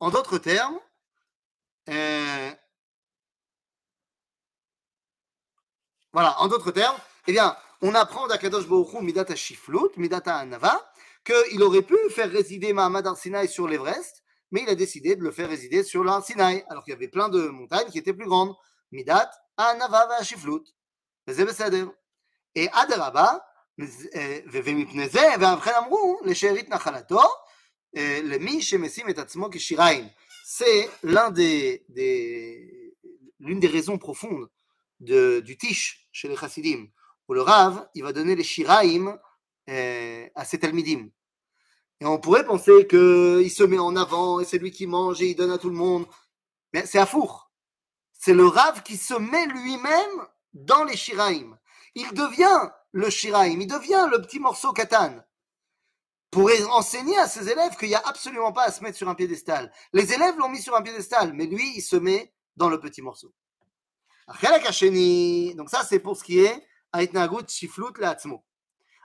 En 0.00 0.10
d'autres 0.10 0.38
termes, 0.38 0.78
euh, 1.88 2.52
voilà, 6.12 6.38
en 6.40 6.48
d'autres 6.48 6.70
termes, 6.70 6.98
eh 7.26 7.32
bien, 7.32 7.56
on 7.82 7.94
apprend 7.94 8.26
d'Akadosh 8.26 8.66
Baruch 8.66 8.94
Midata 9.00 9.36
Shiflut, 9.36 9.96
Midata 9.96 10.36
Anava, 10.36 10.80
qu'il 11.24 11.62
aurait 11.62 11.82
pu 11.82 11.96
faire 12.10 12.30
résider 12.30 12.72
Mahamad 12.72 13.06
Arsinaï 13.06 13.48
sur 13.48 13.68
l'Everest, 13.68 14.22
mais 14.50 14.62
il 14.62 14.68
a 14.68 14.74
décidé 14.74 15.16
de 15.16 15.22
le 15.22 15.30
faire 15.30 15.48
résider 15.48 15.82
sur 15.82 16.04
l'Arsinaï, 16.04 16.64
alors 16.68 16.84
qu'il 16.84 16.92
y 16.92 16.96
avait 16.96 17.08
plein 17.08 17.28
de 17.28 17.48
montagnes 17.48 17.88
qui 17.90 17.98
étaient 17.98 18.12
plus 18.12 18.26
grandes. 18.26 18.54
Midat 18.92 19.30
Anava 19.56 20.06
va 20.06 20.22
Shiflut. 20.22 20.62
Et 22.56 22.68
Adaraba, 22.72 23.40
ומפני 24.52 25.08
זה, 25.08 25.26
ואבחן 25.40 25.70
אמרו, 25.78 26.20
לשארית 26.24 26.68
נחלתו, 26.68 27.20
c'est 30.44 30.90
l'un 31.04 31.30
des, 31.30 31.84
des 31.88 32.94
l'une 33.38 33.60
des 33.60 33.68
raisons 33.68 33.98
profondes 33.98 34.50
de, 35.00 35.40
du 35.40 35.56
tish 35.56 36.08
chez 36.10 36.28
les 36.28 36.36
chassidim, 36.36 36.86
le 37.33 37.41
Rav, 37.41 37.87
il 37.95 38.03
va 38.03 38.13
donner 38.13 38.35
les 38.35 38.43
shiraim 38.43 39.19
euh, 39.69 40.27
à 40.35 40.45
ses 40.45 40.59
talmidim. 40.59 41.09
Et 42.01 42.05
on 42.05 42.17
pourrait 42.17 42.45
penser 42.45 42.87
qu'il 42.87 43.51
se 43.51 43.63
met 43.63 43.77
en 43.77 43.95
avant 43.95 44.39
et 44.39 44.45
c'est 44.45 44.57
lui 44.57 44.71
qui 44.71 44.87
mange 44.87 45.21
et 45.21 45.27
il 45.27 45.35
donne 45.35 45.51
à 45.51 45.57
tout 45.57 45.69
le 45.69 45.75
monde. 45.75 46.05
Mais 46.73 46.85
c'est 46.85 46.99
à 46.99 47.05
four. 47.05 47.51
C'est 48.13 48.33
le 48.33 48.45
Rav 48.45 48.83
qui 48.83 48.97
se 48.97 49.13
met 49.13 49.45
lui-même 49.47 50.27
dans 50.53 50.83
les 50.83 50.95
shiraim. 50.95 51.57
Il 51.95 52.11
devient 52.13 52.69
le 52.91 53.09
shiraim, 53.09 53.59
il 53.59 53.67
devient 53.67 54.07
le 54.11 54.21
petit 54.21 54.39
morceau 54.39 54.71
katan 54.71 55.23
pour 56.31 56.49
enseigner 56.71 57.17
à 57.17 57.27
ses 57.27 57.49
élèves 57.49 57.75
qu'il 57.75 57.89
n'y 57.89 57.95
a 57.95 58.03
absolument 58.05 58.51
pas 58.51 58.65
à 58.65 58.71
se 58.71 58.83
mettre 58.83 58.97
sur 58.97 59.09
un 59.09 59.15
piédestal. 59.15 59.71
Les 59.93 60.13
élèves 60.13 60.37
l'ont 60.37 60.49
mis 60.49 60.61
sur 60.61 60.75
un 60.75 60.81
piédestal, 60.81 61.33
mais 61.33 61.47
lui, 61.47 61.73
il 61.75 61.81
se 61.81 61.95
met 61.95 62.31
dans 62.55 62.69
le 62.69 62.79
petit 62.79 63.01
morceau. 63.01 63.33
Donc 64.27 65.69
ça, 65.69 65.83
c'est 65.83 65.99
pour 65.99 66.15
ce 66.15 66.23
qui 66.23 66.39
est 66.39 66.63
ההתנהגות 66.93 67.49
שפלות 67.49 67.99
לעצמו. 67.99 68.41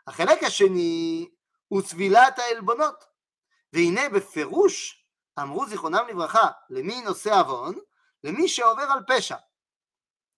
החלק 0.07 0.43
השני 0.43 1.29
הוא 1.69 1.83
צבילת 1.83 2.39
העלבונות. 2.39 3.05
והנה 3.73 4.09
בפירוש 4.09 5.05
אמרו 5.39 5.67
זיכרונם 5.67 6.05
לברכה, 6.09 6.49
למי 6.71 7.01
נושא 7.01 7.41
עוון? 7.41 7.75
למי 8.25 8.49
שעובר 8.49 8.83
על 8.83 8.99
פשע. 9.07 9.37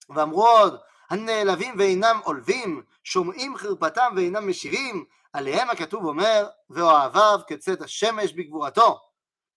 ואמרו 0.08 0.46
עוד, 0.46 0.76
הנעלבים 1.10 1.74
ואינם 1.78 2.20
עולבים, 2.24 2.82
שומעים 3.04 3.56
חרפתם 3.56 4.12
ואינם 4.16 4.48
משירים, 4.48 5.04
עליהם 5.32 5.70
הכתוב 5.70 6.04
אומר, 6.04 6.48
ואוהביו 6.70 7.40
כצאת 7.46 7.82
השמש 7.82 8.32
בגבורתו. 8.32 9.00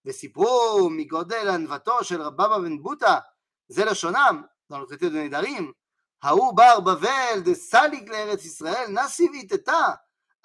וסיפרו 0.06 0.90
מגודל 0.92 1.50
ענוותו 1.50 2.04
של 2.04 2.22
רבבה 2.22 2.60
בן 2.60 2.82
בוטה, 2.82 3.20
זה 3.68 3.86
לשונם, 3.86 4.44
dans 4.72 4.80
le 4.80 4.86
traité 4.86 5.10
de 5.10 5.18
נדרים, 5.18 5.74
ההוא 6.23 6.57
בר 6.57 6.81
בבל 6.81 7.41
דסליג 7.45 8.09
לארץ 8.09 8.45
ישראל, 8.45 8.87
נסי 8.89 9.29
ואיתתה, 9.33 9.87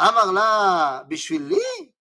אמר 0.02 0.32
לה, 0.32 1.02
בשבילי? 1.08 1.92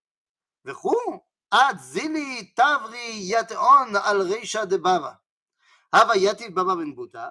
וכו', 0.65 1.21
עד 1.51 1.79
זילי 1.79 2.53
תברי 2.57 3.21
יתאון 3.23 3.97
על 3.97 4.23
רישא 4.23 4.65
דבבה. 4.65 5.13
הווה 5.95 6.17
יתיב 6.17 6.55
בבא 6.55 6.75
בן 6.75 6.95
בוטה, 6.95 7.29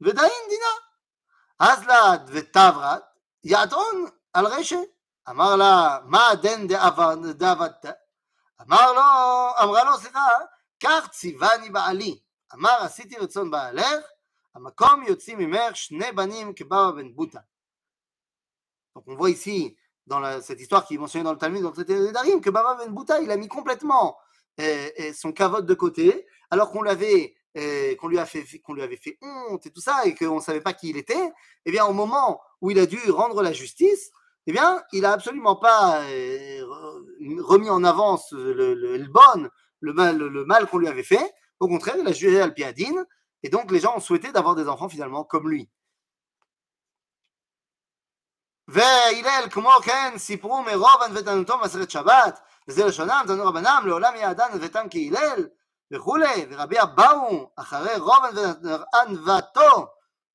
ודאין 0.00 0.42
דינה. 0.48 0.86
אז 1.58 1.86
לה 1.86 2.12
ותברת, 2.26 3.02
יעתון 3.44 4.06
על 4.32 4.46
רשת. 4.46 4.78
אמר 5.28 5.56
לה, 5.56 5.98
מה 6.04 6.28
דן 6.42 6.66
דעבדת? 7.32 7.86
אמר 8.62 8.92
לו, 8.92 9.02
אמרה 9.62 9.84
לו, 9.84 9.98
סליחה, 9.98 10.28
כך 10.82 11.08
ציווני 11.10 11.70
בעלי. 11.70 12.20
אמר, 12.54 12.70
עשיתי 12.80 13.16
רצון 13.18 13.50
בעלך, 13.50 14.04
on 18.95 19.15
voit 19.15 19.29
ici, 19.29 19.77
dans 20.07 20.41
cette 20.41 20.59
histoire 20.59 20.85
qui 20.85 20.95
est 20.95 20.97
mentionnée 20.97 21.23
dans 21.23 21.31
le 21.31 21.37
Talmud, 21.37 21.61
dans 21.61 21.69
le 21.69 21.73
traité 21.73 21.97
des 21.97 22.11
Darim, 22.11 22.41
que 22.41 22.49
Baba 22.49 22.75
Ben 22.75 22.91
Bouta, 22.91 23.21
il 23.21 23.31
a 23.31 23.37
mis 23.37 23.47
complètement 23.47 24.17
euh, 24.59 24.89
euh, 24.99 25.13
son 25.13 25.31
cavotte 25.31 25.65
de 25.65 25.73
côté, 25.73 26.27
alors 26.49 26.71
qu'on 26.71 26.81
l'avait 26.81 27.33
euh, 27.57 27.95
qu'on 27.95 28.07
lui, 28.07 28.19
a 28.19 28.25
fait, 28.25 28.43
qu'on 28.59 28.73
lui 28.73 28.81
avait 28.81 28.97
fait 28.97 29.17
honte 29.21 29.65
et 29.65 29.71
tout 29.71 29.81
ça, 29.81 30.05
et 30.05 30.13
qu'on 30.15 30.35
ne 30.35 30.41
savait 30.41 30.61
pas 30.61 30.73
qui 30.73 30.89
il 30.89 30.97
était, 30.97 31.31
eh 31.65 31.71
bien, 31.71 31.85
au 31.85 31.93
moment 31.93 32.41
où 32.59 32.71
il 32.71 32.79
a 32.79 32.85
dû 32.85 32.99
rendre 33.09 33.41
la 33.41 33.53
justice, 33.53 34.11
eh 34.47 34.51
bien, 34.51 34.81
il 34.91 35.01
n'a 35.01 35.13
absolument 35.13 35.55
pas 35.55 36.01
remis 37.39 37.69
en 37.69 37.83
avance 37.83 38.31
le, 38.31 39.07
bon, 39.07 39.49
le 39.79 40.45
mal, 40.45 40.67
qu'on 40.67 40.77
lui 40.77 40.87
avait 40.87 41.03
fait. 41.03 41.31
Au 41.59 41.67
contraire, 41.67 41.95
il 41.99 42.07
a 42.07 42.11
jugé 42.11 42.41
Alpiadine, 42.41 43.05
et 43.42 43.48
donc 43.48 43.70
les 43.70 43.80
gens 43.80 43.96
ont 43.96 44.00
souhaité 44.00 44.32
d'avoir 44.32 44.54
des 44.54 44.68
enfants 44.68 44.88
finalement 44.88 45.24
comme 45.24 45.48
lui. 45.48 45.68
והלל 48.68 49.48
כמו 49.50 49.70
כן 49.84 50.14
סיפרו 50.16 50.62
מרוב 50.62 51.02
ענוותנותו 51.04 51.58
מסרת 51.58 51.90
שבת 51.90 52.40
וזה 52.68 52.84
לשונם 52.84 53.24
תנו 53.26 53.44
רבנם 53.44 53.82
לעולם 53.86 54.16
יעדן 54.16 54.48
ענוותם 54.52 54.86
כהלל 54.90 55.48
וכולי 55.90 56.46
ורבי 56.50 56.82
אבאו 56.82 57.50
אחרי 57.56 57.96
רוב 57.96 58.24
ענוותו 58.94 59.86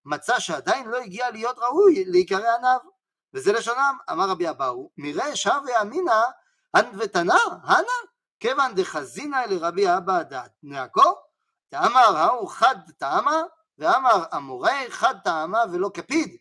מצא 0.05 0.39
שעדיין 0.39 0.87
לא 0.87 0.97
הגיע 0.97 1.29
להיות 1.29 1.57
ראוי 1.59 2.03
להיקרא 2.07 2.55
עניו 2.57 2.79
וזה 3.33 3.53
לשונם 3.53 3.97
אמר 4.11 4.29
רבי 4.29 4.49
אבאו 4.49 4.91
מראה 4.97 5.35
שווה 5.35 5.81
אמינא 5.81 6.21
ענוותנה 6.75 7.39
הנה 7.63 7.97
כיוון 8.39 8.75
דחזינא 8.75 9.45
לרבי 9.49 9.87
אבא 9.97 10.23
דעתנעקו 10.23 11.15
תאמר 11.69 12.17
ההוא 12.17 12.49
חד 12.49 12.75
טעמה 12.97 13.43
ואמר 13.77 14.23
המורה 14.31 14.79
חד 14.89 15.15
טעמה 15.23 15.63
ולא 15.73 15.91
כפיד 15.93 16.37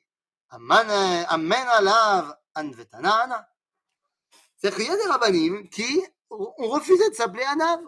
Amen 0.53 1.69
alav 1.69 2.37
anvetanana. 2.57 3.49
C'est-à-dire 4.57 4.79
qu'il 4.79 4.87
y 4.87 4.91
a 4.91 4.97
des 4.97 5.09
rabbinim 5.09 5.69
qui 5.69 6.03
ont 6.31 6.69
refusé 6.69 7.09
de 7.09 7.15
s'appeler 7.15 7.45
Anav. 7.45 7.81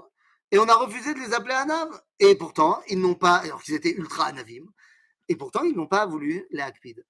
Et 0.51 0.59
on 0.59 0.69
a 0.69 0.75
refusé 0.75 1.13
de 1.15 1.19
les 1.19 1.35
appeler 1.35 1.55
Anav. 1.55 1.89
Et 2.19 2.37
pourtant, 2.37 2.81
ils 2.89 3.01
n'ont 3.01 3.15
pas, 3.15 3.37
alors 3.39 3.63
qu'ils 3.63 3.75
étaient 3.75 3.91
ultra 3.91 4.27
Anavim, 4.27 4.65
et 5.29 5.35
pourtant, 5.37 5.65
ils 5.65 5.75
n'ont 5.75 5.87
pas 5.89 6.07
voulu 6.07 6.47
les 6.51 6.63
Akpid. 6.63 7.05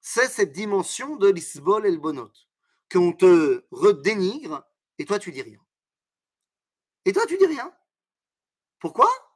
C'est 0.00 0.28
cette 0.28 0.52
dimension 0.52 1.16
de 1.16 1.28
l'Isbol 1.28 1.86
et 1.86 1.90
le 1.90 1.98
Bonot, 1.98 2.30
qu'on 2.90 3.12
te 3.12 3.64
redénigre, 3.70 4.62
et 4.98 5.04
toi, 5.04 5.18
tu 5.18 5.32
dis 5.32 5.42
rien. 5.42 5.58
Et 7.04 7.12
toi, 7.12 7.26
tu 7.26 7.36
dis 7.36 7.46
rien. 7.46 7.72
Pourquoi 8.78 9.08
Et 9.08 9.16
non 9.16 9.31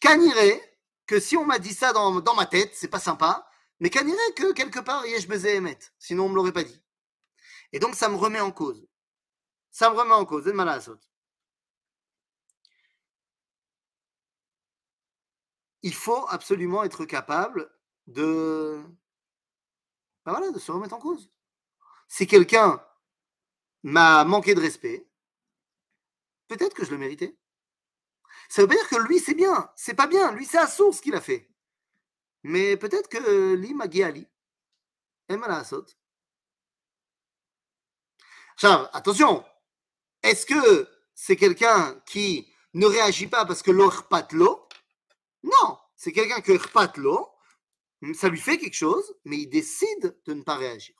Caniré, 0.00 0.60
que 1.06 1.20
si 1.20 1.36
on 1.36 1.44
m'a 1.44 1.58
dit 1.58 1.74
ça 1.74 1.92
dans, 1.92 2.34
ma 2.34 2.46
tête, 2.46 2.74
c'est 2.74 2.88
pas 2.88 2.98
sympa, 2.98 3.48
mais 3.80 3.90
dirait 3.90 4.34
que 4.34 4.52
quelque 4.52 4.80
part, 4.80 5.06
Yesh 5.06 5.28
Bezé 5.28 5.56
Emet, 5.56 5.78
sinon 5.98 6.24
on 6.24 6.28
me 6.30 6.34
l'aurait 6.36 6.52
pas 6.52 6.64
dit. 6.64 6.82
Et 7.72 7.78
donc 7.78 7.94
ça 7.94 8.08
me 8.08 8.16
remet 8.16 8.40
en 8.40 8.50
cause. 8.50 8.86
Ça 9.70 9.90
me 9.90 9.96
remet 9.96 10.14
en 10.14 10.24
cause, 10.24 10.46
Il 15.82 15.94
faut 15.94 16.26
absolument 16.28 16.82
être 16.84 17.04
capable 17.06 17.70
de, 18.06 18.82
ben 20.24 20.32
voilà, 20.32 20.50
de 20.50 20.58
se 20.58 20.72
remettre 20.72 20.94
en 20.94 20.98
cause. 20.98 21.30
Si 22.08 22.26
quelqu'un 22.26 22.84
m'a 23.82 24.24
manqué 24.24 24.54
de 24.54 24.60
respect, 24.60 25.06
peut-être 26.48 26.74
que 26.74 26.84
je 26.84 26.90
le 26.90 26.98
méritais. 26.98 27.36
Ça 28.50 28.62
veut 28.62 28.68
pas 28.68 28.74
dire 28.74 28.88
que 28.88 28.96
lui, 28.96 29.20
c'est 29.20 29.34
bien. 29.34 29.70
C'est 29.76 29.94
pas 29.94 30.08
bien. 30.08 30.32
Lui, 30.32 30.44
c'est 30.44 30.58
à 30.58 30.66
source 30.66 30.96
ce 30.96 31.02
qu'il 31.02 31.14
a 31.14 31.20
fait. 31.20 31.48
Mais 32.42 32.76
peut-être 32.76 33.08
que 33.08 33.54
lui, 33.54 33.74
Magui 33.74 34.02
Ali, 34.02 34.26
aime 35.28 35.44
la 35.46 35.62
saute. 35.62 35.96
attention. 38.92 39.44
Est-ce 40.24 40.46
que 40.46 40.88
c'est 41.14 41.36
quelqu'un 41.36 42.02
qui 42.06 42.52
ne 42.74 42.86
réagit 42.86 43.28
pas 43.28 43.46
parce 43.46 43.62
que 43.62 43.70
l'or 43.70 44.08
l'eau? 44.32 44.68
Non. 45.44 45.78
C'est 45.94 46.10
quelqu'un 46.10 46.40
que 46.40 47.00
l'eau, 47.00 47.28
ça 48.14 48.28
lui 48.28 48.40
fait 48.40 48.58
quelque 48.58 48.74
chose, 48.74 49.14
mais 49.24 49.36
il 49.36 49.46
décide 49.48 50.20
de 50.24 50.34
ne 50.34 50.42
pas 50.42 50.56
réagir. 50.56 50.96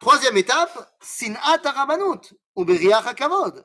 Troisième 0.00 0.36
étape, 0.38 0.96
sinat 1.00 1.60
arabanut, 1.64 2.34
ou 2.56 2.64
hakavod. 2.64 3.64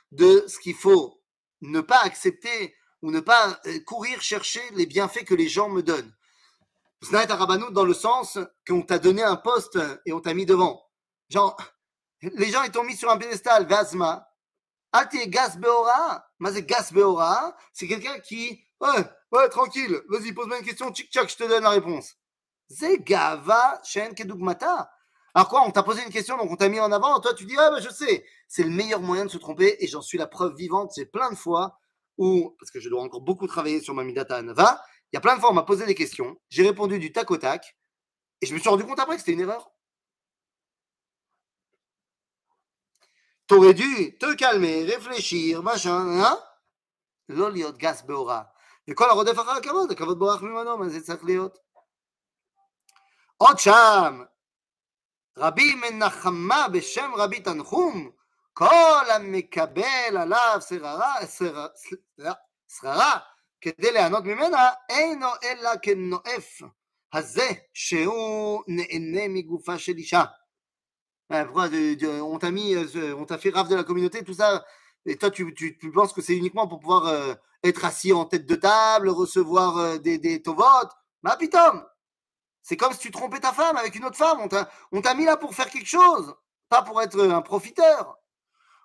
de 0.11 0.45
ce 0.47 0.59
qu'il 0.59 0.75
faut 0.75 1.21
ne 1.61 1.81
pas 1.81 2.01
accepter 2.03 2.75
ou 3.01 3.11
ne 3.11 3.19
pas 3.19 3.59
euh, 3.65 3.79
courir 3.85 4.21
chercher 4.21 4.61
les 4.73 4.85
bienfaits 4.85 5.25
que 5.25 5.33
les 5.33 5.47
gens 5.47 5.69
me 5.69 5.81
donnent. 5.81 6.13
Snaït 7.03 7.31
Arabanout 7.31 7.71
dans 7.71 7.85
le 7.85 7.93
sens 7.93 8.37
qu'on 8.67 8.83
t'a 8.83 8.99
donné 8.99 9.23
un 9.23 9.35
poste 9.35 9.79
et 10.05 10.13
on 10.13 10.19
t'a 10.19 10.33
mis 10.33 10.45
devant. 10.45 10.83
Genre, 11.29 11.57
les 12.21 12.51
gens 12.51 12.63
ils 12.63 12.71
t'ont 12.71 12.83
mis 12.83 12.95
sur 12.95 13.09
un 13.09 13.17
piédestal, 13.17 13.67
Vazma. 13.67 14.27
Ah, 14.93 15.05
t'es 15.05 15.27
Gas 15.27 15.57
Beora? 15.57 16.27
c'est 17.73 17.87
quelqu'un 17.87 18.19
qui, 18.19 18.61
ouais, 18.81 19.05
ouais, 19.31 19.49
tranquille, 19.49 20.01
vas-y, 20.09 20.33
pose-moi 20.33 20.59
une 20.59 20.65
question, 20.65 20.91
tchic 20.91 21.09
tchac, 21.09 21.29
je 21.29 21.37
te 21.37 21.43
donne 21.45 21.63
la 21.63 21.69
réponse. 21.69 22.15
C'est 22.69 22.99
Gava 22.99 23.81
Shen 23.83 24.13
Kedugmata. 24.13 24.91
Alors 25.33 25.47
quoi, 25.47 25.63
on 25.65 25.71
t'a 25.71 25.83
posé 25.83 26.03
une 26.03 26.11
question, 26.11 26.37
donc 26.37 26.51
on 26.51 26.55
t'a 26.57 26.67
mis 26.67 26.79
en 26.79 26.91
avant, 26.91 27.19
toi 27.21 27.33
tu 27.33 27.45
dis, 27.45 27.55
ah 27.57 27.71
ben 27.71 27.81
je 27.81 27.89
sais, 27.89 28.25
c'est 28.50 28.62
le 28.62 28.70
meilleur 28.70 29.00
moyen 29.00 29.24
de 29.24 29.30
se 29.30 29.38
tromper, 29.38 29.76
et 29.80 29.86
j'en 29.86 30.02
suis 30.02 30.18
la 30.18 30.26
preuve 30.26 30.54
vivante, 30.56 30.92
c'est 30.94 31.06
plein 31.06 31.30
de 31.30 31.36
fois 31.36 31.78
où, 32.18 32.56
parce 32.58 32.70
que 32.70 32.80
je 32.80 32.88
dois 32.88 33.02
encore 33.02 33.20
beaucoup 33.20 33.46
travailler 33.46 33.80
sur 33.80 33.94
ma 33.94 34.04
Midata 34.04 34.36
Anava, 34.36 34.80
il 35.12 35.16
y 35.16 35.18
a 35.18 35.20
plein 35.20 35.36
de 35.36 35.40
fois 35.40 35.50
on 35.50 35.54
m'a 35.54 35.62
posé 35.62 35.86
des 35.86 35.94
questions, 35.94 36.36
j'ai 36.48 36.62
répondu 36.62 36.98
du 36.98 37.12
tac 37.12 37.30
au 37.30 37.36
tac, 37.36 37.76
et 38.40 38.46
je 38.46 38.54
me 38.54 38.58
suis 38.58 38.68
rendu 38.68 38.84
compte 38.84 39.00
après 39.00 39.14
que 39.14 39.20
c'était 39.20 39.32
une 39.32 39.40
erreur. 39.40 39.70
T'aurais 43.46 43.74
dû 43.74 44.18
te 44.18 44.34
calmer, 44.34 44.84
réfléchir, 44.84 45.62
machin, 45.62 46.20
hein 46.20 46.36
לא 47.28 47.52
להיות 47.52 47.78
גס 47.78 48.02
בהוראה. 48.02 48.42
וכל 48.90 49.10
הרודף 49.10 49.32
אחר 49.32 49.50
הכבוד, 49.50 49.90
הכבוד 49.90 50.18
בורח 50.18 50.42
ממנו, 50.42 50.78
מה 50.78 50.88
זה 50.88 51.00
צריך 51.00 51.24
להיות? 51.24 51.58
עוד 53.36 53.58
שם, 53.58 54.22
רבי 55.38 55.74
מנחמה 55.74 56.66
בשם 56.72 57.10
רבי 57.16 57.40
תנחום, 57.40 58.10
כל 58.60 59.04
המקבל 59.14 60.16
עליו 60.16 60.58
שררה, 60.68 61.14
שררה 62.68 63.18
כדי 63.60 63.92
ליהנות 63.92 64.24
ממנה, 64.24 64.70
אינו 64.88 65.28
אלא 65.42 65.70
כנואף 65.82 66.62
הזה 67.12 67.48
שהוא 67.74 68.62
נהנה 68.68 69.28
מגופה 69.28 69.78
של 69.78 69.96
אישה. 69.96 70.24
Pourquoi 71.28 71.66
on 72.22 72.38
t'a 72.38 72.52
mis, 72.52 72.76
on 73.18 73.24
t'a 73.24 73.38
fait 73.38 73.50
rave 73.50 73.68
de 73.68 73.74
la 73.74 73.82
communauté, 73.82 74.22
tout 74.22 74.34
ça, 74.34 74.64
et 75.04 75.16
toi 75.16 75.30
tu, 75.30 75.52
tu, 75.54 75.76
tu 75.76 75.90
penses 75.90 76.12
que 76.12 76.22
c'est 76.22 76.36
uniquement 76.36 76.68
pour 76.68 76.78
pouvoir 76.78 77.06
euh, 77.06 77.34
être 77.64 77.84
assis 77.84 78.12
en 78.12 78.24
tête 78.26 78.46
de 78.46 78.54
table, 78.54 79.08
recevoir 79.08 79.76
euh, 79.76 79.98
des, 79.98 80.18
des 80.18 80.40
tovot, 80.40 80.88
ma 81.22 81.36
pitom 81.36 81.84
C'est 82.62 82.76
comme 82.76 82.92
si 82.92 83.00
tu 83.00 83.10
trompais 83.10 83.40
ta 83.40 83.52
femme 83.52 83.76
avec 83.76 83.96
une 83.96 84.04
autre 84.04 84.16
femme. 84.16 84.38
On 84.92 85.00
t'a 85.00 85.14
mis 85.14 85.24
là 85.24 85.36
pour 85.36 85.52
faire 85.54 85.68
quelque 85.68 85.88
chose, 85.88 86.34
pas 86.68 86.82
pour 86.82 87.02
être 87.02 87.20
un 87.20 87.42
profiteur. 87.42 88.16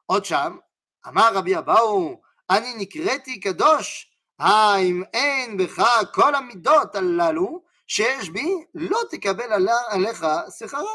Otcham, 0.09 0.61
Amar 1.05 1.35
Rabbi 1.35 1.55
Abaou, 1.55 2.21
Ani 2.49 2.75
nikreti 2.75 3.41
kadosh, 3.41 4.07
האם 4.39 5.03
אין 5.15 5.57
בך 5.57 5.83
כל 6.15 6.35
המידות 6.35 6.95
הללו 6.95 7.63
שיש 7.87 8.31
בי, 8.31 8.65
לא 8.75 8.99
תקבל 9.11 9.53
עליך 9.89 10.27
שכרה. 10.59 10.95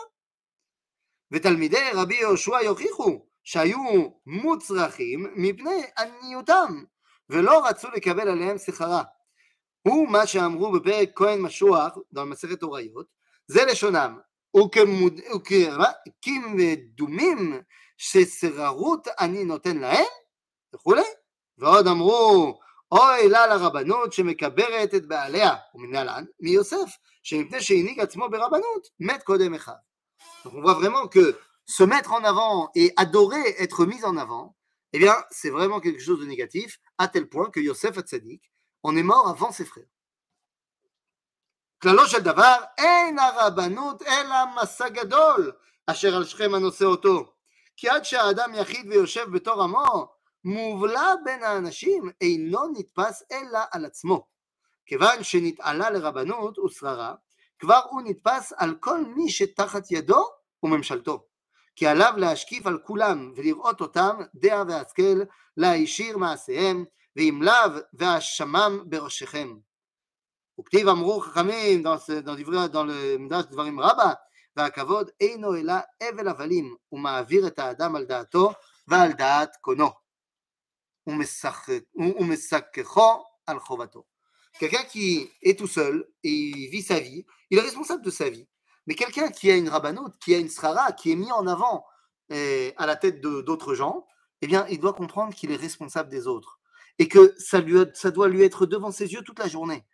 ותלמידי 1.31 1.89
רבי 1.93 2.15
יהושע 2.15 2.61
יוכיחו 2.61 3.25
שהיו 3.43 4.09
מוצרכים 4.25 5.33
מפני 5.35 5.81
עניותם, 5.97 6.83
ולא 7.29 7.67
רצו 7.67 7.87
לקבל 7.89 8.29
עליהם 8.29 8.57
שכרה. 8.57 9.03
הוא 9.87 10.07
מה 10.07 10.27
שאמרו 10.27 10.71
בפרק 10.71 11.09
כהן 11.15 11.41
משוח, 11.41 11.97
dans 12.15 12.25
מסכת 12.25 12.61
הוריות, 12.61 13.07
זה 13.47 13.65
לשונם, 13.65 14.19
וכמדומים 16.17 17.61
ששררות 18.00 19.08
אני 19.20 19.44
נותן 19.44 19.76
להם, 19.76 20.04
וכולי, 20.74 21.02
ועוד 21.58 21.86
אמרו, 21.86 22.58
אוי 22.92 23.28
לה 23.28 23.46
לרבנות 23.46 24.12
שמקברת 24.12 24.94
את 24.94 25.06
בעליה, 25.06 25.54
ומנהלן, 25.74 26.24
מיוסף, 26.40 26.96
שמפני 27.22 27.60
שהנהיג 27.62 28.00
עצמו 28.00 28.28
ברבנות, 28.28 28.86
מת 29.00 29.22
קודם 29.22 29.54
אחד. 29.54 29.76
Donc 30.44 30.54
on 30.54 30.62
voit 30.62 30.74
vraiment 30.74 31.08
que 31.08 31.36
se 31.66 31.82
mettre 31.82 32.12
en 32.12 32.24
avant 32.24 32.70
et 32.74 32.92
adorer 32.96 33.48
être 33.58 33.84
mis 33.84 34.04
en 34.04 34.16
avant, 34.16 34.54
eh 34.92 34.98
bien, 34.98 35.16
c'est 35.30 35.50
vraiment 35.50 35.80
quelque 35.80 36.00
chose 36.00 36.20
de 36.20 36.26
négatif, 36.26 36.78
à 36.98 37.08
tel 37.08 37.28
point 37.28 37.50
que 37.50 37.60
Yosef 37.60 37.98
Hatzadik 37.98 38.42
en 38.82 38.96
est 38.96 39.02
mort 39.02 39.28
avant 39.28 39.52
ses 39.52 39.64
frères. 39.64 39.90
כללו 41.82 42.08
של 42.08 42.22
דבר, 42.22 42.56
אין 42.78 43.18
הרבנות 43.18 44.02
אלא 44.02 44.36
מסע 44.62 44.88
גדול 44.88 45.52
אשר 45.86 46.16
על 46.16 46.24
שכם 46.24 46.54
הנושא 46.54 46.84
אותו. 46.84 47.32
כי 47.80 47.88
עד 47.88 48.04
שהאדם 48.04 48.54
יחיד 48.54 48.86
ויושב 48.88 49.26
בתור 49.32 49.62
עמו, 49.62 50.08
מובלע 50.44 51.14
בין 51.24 51.42
האנשים, 51.42 52.10
אינו 52.20 52.60
נתפס 52.78 53.22
אלא 53.32 53.58
על 53.72 53.84
עצמו. 53.84 54.26
כיוון 54.86 55.22
שנתעלה 55.22 55.90
לרבנות 55.90 56.58
ושררה, 56.58 57.14
כבר 57.58 57.80
הוא 57.90 58.02
נתפס 58.04 58.52
על 58.56 58.74
כל 58.80 59.04
מי 59.06 59.30
שתחת 59.30 59.90
ידו 59.90 60.24
וממשלתו. 60.62 61.26
כי 61.76 61.86
עליו 61.86 62.12
להשקיף 62.16 62.66
על 62.66 62.78
כולם 62.78 63.32
ולראות 63.36 63.80
אותם 63.80 64.16
דעה 64.34 64.64
והשכל, 64.68 65.20
להישיר 65.56 66.18
מעשיהם, 66.18 66.84
ואם 67.16 67.42
לאו 67.42 67.80
והשמם 67.94 68.84
בראשיכם. 68.84 69.56
וכתיב 70.60 70.88
אמרו 70.88 71.20
חכמים 71.20 71.82
dans 71.82 72.84
le 72.86 73.18
מדרש 73.18 73.44
דברים 73.44 73.80
רבה, 73.80 74.12
והכבוד 74.56 75.10
אינו 75.20 75.56
אלא 75.56 75.74
הבל 76.00 76.28
הבלים, 76.28 76.76
ומעביר 76.92 77.46
את 77.46 77.58
האדם 77.58 77.96
על 77.96 78.04
דעתו 78.04 78.52
ועל 78.88 79.12
דעת 79.12 79.56
קונו, 79.56 79.90
ומשככו 81.96 83.24
על 83.46 83.58
חובתו. 83.58 84.02
Quelqu'un 84.58 84.84
qui 84.84 85.30
est 85.42 85.58
tout 85.58 85.66
seul 85.66 86.08
et 86.24 86.30
il 86.30 86.68
vit 86.68 86.82
sa 86.82 86.98
vie, 86.98 87.26
il 87.50 87.58
est 87.58 87.62
responsable 87.62 88.02
de 88.02 88.10
sa 88.10 88.30
vie. 88.30 88.48
Mais 88.86 88.94
quelqu'un 88.94 89.28
qui 89.28 89.50
a 89.50 89.56
une 89.56 89.68
rabbanoute, 89.68 90.18
qui 90.18 90.34
a 90.34 90.38
une 90.38 90.48
srara, 90.48 90.92
qui 90.92 91.12
est 91.12 91.16
mis 91.16 91.30
en 91.30 91.46
avant 91.46 91.84
euh, 92.32 92.70
à 92.78 92.86
la 92.86 92.96
tête 92.96 93.20
d'autres 93.20 93.74
gens, 93.74 94.06
eh 94.40 94.46
bien, 94.46 94.66
il 94.68 94.80
doit 94.80 94.94
comprendre 94.94 95.34
qu'il 95.34 95.50
est 95.50 95.56
responsable 95.56 96.08
des 96.08 96.26
autres. 96.26 96.58
Et 96.98 97.08
que 97.08 97.34
ça, 97.38 97.60
lui, 97.60 97.78
ça 97.94 98.10
doit 98.10 98.28
lui 98.28 98.42
être 98.42 98.64
devant 98.64 98.90
ses 98.90 99.12
yeux 99.12 99.22
toute 99.22 99.38
la 99.38 99.48
journée. 99.48 99.84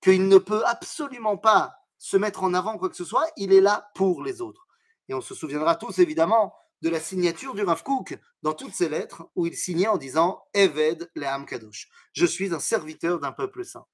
Qu'il 0.00 0.26
ne 0.26 0.38
peut 0.38 0.64
absolument 0.66 1.36
pas 1.36 1.75
se 1.97 2.17
mettre 2.17 2.43
en 2.43 2.53
avant 2.53 2.77
quoi 2.77 2.89
que 2.89 2.95
ce 2.95 3.05
soit, 3.05 3.29
il 3.37 3.53
est 3.53 3.61
là 3.61 3.89
pour 3.95 4.23
les 4.23 4.41
autres. 4.41 4.67
Et 5.09 5.13
on 5.13 5.21
se 5.21 5.33
souviendra 5.33 5.75
tous 5.75 5.99
évidemment 5.99 6.53
de 6.81 6.89
la 6.89 6.99
signature 6.99 7.55
du 7.55 7.63
Rav 7.63 7.83
Kook 7.83 8.17
dans 8.43 8.53
toutes 8.53 8.73
ses 8.73 8.89
lettres 8.89 9.29
où 9.35 9.45
il 9.47 9.55
signait 9.55 9.87
en 9.87 9.97
disant 9.97 10.43
Eved 10.53 11.11
Kadosh. 11.47 11.89
Je 12.13 12.25
suis 12.25 12.53
un 12.53 12.59
serviteur 12.59 13.19
d'un 13.19 13.31
peuple 13.31 13.65
saint. 13.65 13.85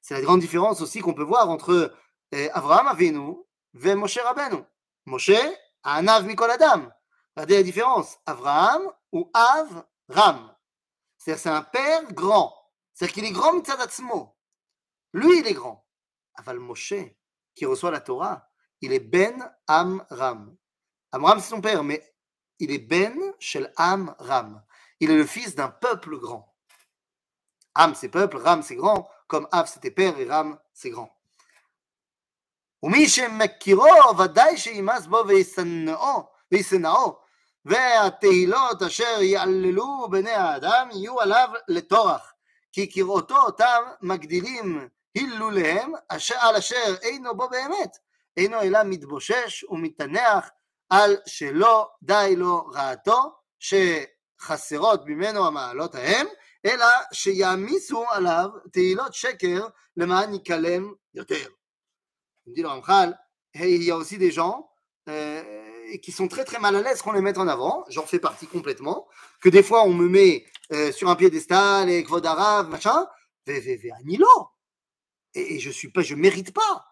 C'est 0.00 0.14
la 0.14 0.20
grande 0.20 0.40
différence 0.40 0.80
aussi 0.80 1.00
qu'on 1.00 1.14
peut 1.14 1.22
voir 1.22 1.48
entre 1.48 1.94
eh, 2.32 2.50
Avraham 2.50 2.86
Avinu 2.86 3.36
et 3.82 3.94
Moshe 3.94 4.18
Rabbeinu. 4.18 4.62
Moshe, 5.06 5.30
Anav 5.82 6.24
Mikol 6.26 6.50
Adam. 6.50 6.90
Regardez 7.34 7.56
la 7.56 7.62
différence. 7.62 8.18
Avraham 8.26 8.82
ou 9.12 9.30
Av 9.32 9.84
Ram. 10.08 10.54
C'est-à-dire 11.16 11.42
c'est 11.42 11.48
un 11.48 11.62
père 11.62 12.12
grand. 12.12 12.54
C'est-à-dire 12.94 13.14
qu'il 13.14 13.24
est 13.24 13.32
grand 13.32 13.54
mitzadatzmo. 13.54 14.36
Lui, 15.12 15.40
il 15.40 15.46
est 15.46 15.54
grand. 15.54 15.86
Aval 16.34 16.58
Moshe, 16.58 16.94
qui 17.57 17.65
reçoit 17.65 17.91
la 17.91 18.01
Torah, 18.01 18.49
il 18.81 18.93
est 18.93 18.99
Ben 18.99 19.51
Amram. 19.67 20.55
Amram, 21.11 21.39
c'est 21.39 21.49
son 21.49 21.61
père, 21.61 21.83
mais 21.83 22.01
il 22.59 22.71
est 22.71 22.79
Ben 22.79 23.17
Shel 23.39 23.71
Amram. 23.77 24.61
Il 24.99 25.11
est 25.11 25.17
le 25.17 25.25
fils 25.25 25.55
d'un 25.55 25.69
peuple 25.69 26.17
grand. 26.17 26.53
Am, 27.75 27.95
c'est 27.95 28.09
peuple, 28.09 28.37
Ram, 28.37 28.61
c'est 28.61 28.75
grand, 28.75 29.09
comme 29.27 29.47
Av, 29.51 29.67
c'était 29.67 29.91
père, 29.91 30.17
et 30.19 30.25
Ram, 30.25 30.57
c'est 30.73 30.89
grand. 30.89 31.09
ומי 32.83 33.09
שמכירו 33.09 34.17
ודאי 34.19 34.57
שימאס 34.57 35.05
בו 35.07 35.23
וישנאו 36.51 37.19
והתהילות 37.65 38.81
אשר 38.81 39.21
יעללו 39.21 40.07
בני 40.11 40.31
האדם 40.31 40.89
יהיו 40.91 41.21
עליו 41.21 41.49
לטורח 41.67 42.33
כי 42.71 42.91
כראותו 42.91 43.37
אותם 43.37 43.81
מגדילים 44.01 44.89
הילוליהם 45.17 45.91
על 46.39 46.55
אשר 46.55 46.95
אינו 47.01 47.35
בו 47.35 47.49
באמת 47.49 47.97
אינו 48.37 48.61
אלא 48.61 48.79
מתבושש 48.85 49.65
ומתנח 49.69 50.49
על 50.89 51.17
שלא 51.25 51.89
די 52.03 52.33
לו 52.37 52.65
רעתו 52.65 53.31
שחסרות 53.59 55.01
ממנו 55.05 55.47
המעלות 55.47 55.95
ההם 55.95 56.27
אלא 56.65 56.85
שיעמיסו 57.13 58.05
עליו 58.09 58.49
תהילות 58.71 59.13
שקר 59.13 59.67
למען 59.97 60.33
ייכלם 60.33 60.93
יותר. 61.13 61.47
dit 62.47 62.61
le 62.61 62.67
Ramchal, 62.67 63.17
il 63.55 63.83
y 63.83 63.91
a 63.91 63.95
aussi 63.95 64.17
des 64.17 64.31
gens 64.31 64.69
euh, 65.09 65.97
qui 66.01 66.11
sont 66.11 66.27
très 66.27 66.43
très 66.43 66.59
mal 66.59 66.75
à 66.75 66.81
l'aise 66.81 67.01
qu'on 67.01 67.11
les 67.11 67.21
mette 67.21 67.37
en 67.37 67.47
avant, 67.47 67.85
j'en 67.89 68.05
fais 68.05 68.19
partie 68.19 68.47
complètement, 68.47 69.07
que 69.39 69.49
des 69.49 69.63
fois 69.63 69.83
on 69.83 69.93
me 69.93 70.07
met 70.09 70.45
euh, 70.71 70.91
sur 70.91 71.09
un 71.09 71.15
piédestal 71.15 71.89
et 71.89 72.03
Kvod 72.03 72.25
Arav, 72.25 72.69
machin, 72.69 73.07
Anilo. 73.47 74.27
et, 75.34 75.58
je 75.58 75.70
suis 75.70 75.90
pas, 75.90 76.02
je 76.02 76.14
mérite 76.14 76.52
pas. 76.52 76.86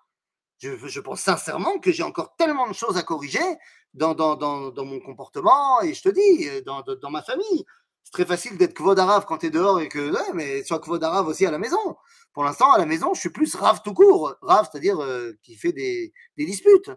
Je, 0.59 1.01
pense 1.01 1.21
sincèrement 1.21 1.79
que 1.79 1.93
j'ai 1.93 2.03
encore 2.03 2.35
tellement 2.37 2.67
de 2.67 2.73
choses 2.73 2.97
à 2.97 3.03
corriger 3.03 3.45
dans, 3.93 4.15
dans, 4.15 4.37
dans, 4.37 4.85
mon 4.85 5.01
comportement 5.01 5.83
et 5.83 5.93
je 5.93 6.03
te 6.03 6.09
dis, 6.09 6.49
euh, 6.49 6.63
dans, 6.63 6.83
dans 6.83 7.11
ma 7.11 7.23
famille. 7.23 7.65
C'est 8.05 8.13
très 8.13 8.25
facile 8.25 8.57
d'être 8.57 8.73
kvod 8.73 8.99
arabe 8.99 9.25
quand 9.27 9.39
t'es 9.39 9.51
dehors 9.51 9.81
et 9.81 9.89
que, 9.89 10.13
ouais, 10.13 10.33
mais 10.33 10.65
sois 10.65 10.79
kvod 10.79 11.03
arabe 11.03 11.27
aussi 11.27 11.45
à 11.45 11.51
la 11.51 11.59
maison. 11.59 11.97
Pour 12.33 12.45
l'instant, 12.45 12.73
à 12.73 12.79
la 12.79 12.87
maison, 12.87 13.13
je 13.15 13.21
suis 13.21 13.31
plus 13.31 13.55
rave 13.55 13.83
tout 13.85 13.93
court. 13.93 14.35
Rave, 14.43 14.69
c'est-à-dire 14.71 15.03
euh, 15.03 15.33
qui 15.43 15.57
fait 15.57 15.73
des, 15.73 16.13
des 16.37 16.47
disputes. 16.47 16.91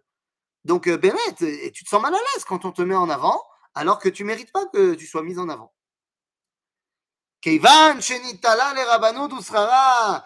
Donc, 0.66 0.88
euh, 0.88 1.00
et 1.42 1.72
tu 1.72 1.84
te 1.84 1.90
sens 1.90 2.02
mal 2.02 2.14
à 2.14 2.18
l'aise 2.18 2.44
quand 2.46 2.66
on 2.66 2.72
te 2.72 2.82
met 2.82 2.96
en 2.96 3.10
avant, 3.10 3.42
alors 3.74 4.00
que 4.00 4.10
tu 4.10 4.24
mérites 4.24 4.52
pas 4.52 4.66
que 4.68 4.94
tu 4.94 5.08
sois 5.08 5.24
mis 5.24 5.40
en 5.40 5.50
avant. 5.50 5.74
Keivan, 7.42 8.02
Shenitala, 8.02 8.74
le 8.74 8.82
Rabbanot, 8.82 9.40
Usrara, 9.40 10.26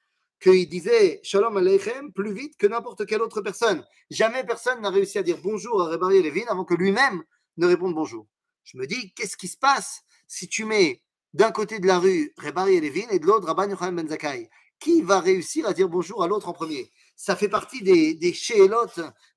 qu'il 0.41 0.67
disait 0.67 1.19
Shalom 1.23 1.55
Aleichem 1.57 2.11
plus 2.11 2.33
vite 2.33 2.57
que 2.57 2.65
n'importe 2.65 3.05
quelle 3.05 3.21
autre 3.21 3.41
personne. 3.41 3.85
Jamais 4.09 4.43
personne 4.43 4.81
n'a 4.81 4.89
réussi 4.89 5.19
à 5.19 5.23
dire 5.23 5.37
bonjour 5.41 5.81
à 5.81 5.89
Rebari 5.89 6.21
Levin 6.21 6.45
avant 6.49 6.65
que 6.65 6.73
lui-même 6.73 7.23
ne 7.57 7.67
réponde 7.67 7.93
bonjour. 7.93 8.27
Je 8.63 8.77
me 8.77 8.87
dis, 8.87 9.13
qu'est-ce 9.13 9.37
qui 9.37 9.47
se 9.47 9.57
passe 9.57 10.01
si 10.27 10.47
tu 10.47 10.65
mets 10.65 11.03
d'un 11.33 11.51
côté 11.51 11.79
de 11.79 11.87
la 11.87 11.99
rue 11.99 12.33
Rebari 12.37 12.81
Levin 12.81 13.07
et 13.11 13.19
de 13.19 13.25
l'autre 13.25 13.47
Rabbi 13.47 13.71
Yochanan 13.71 13.95
Ben 13.95 14.07
Zakai 14.07 14.49
Qui 14.79 15.01
va 15.03 15.19
réussir 15.19 15.67
à 15.67 15.73
dire 15.73 15.87
bonjour 15.87 16.23
à 16.23 16.27
l'autre 16.27 16.49
en 16.49 16.53
premier? 16.53 16.89
Ça 17.15 17.35
fait 17.35 17.49
partie 17.49 17.83
des, 17.83 18.15
des 18.15 18.33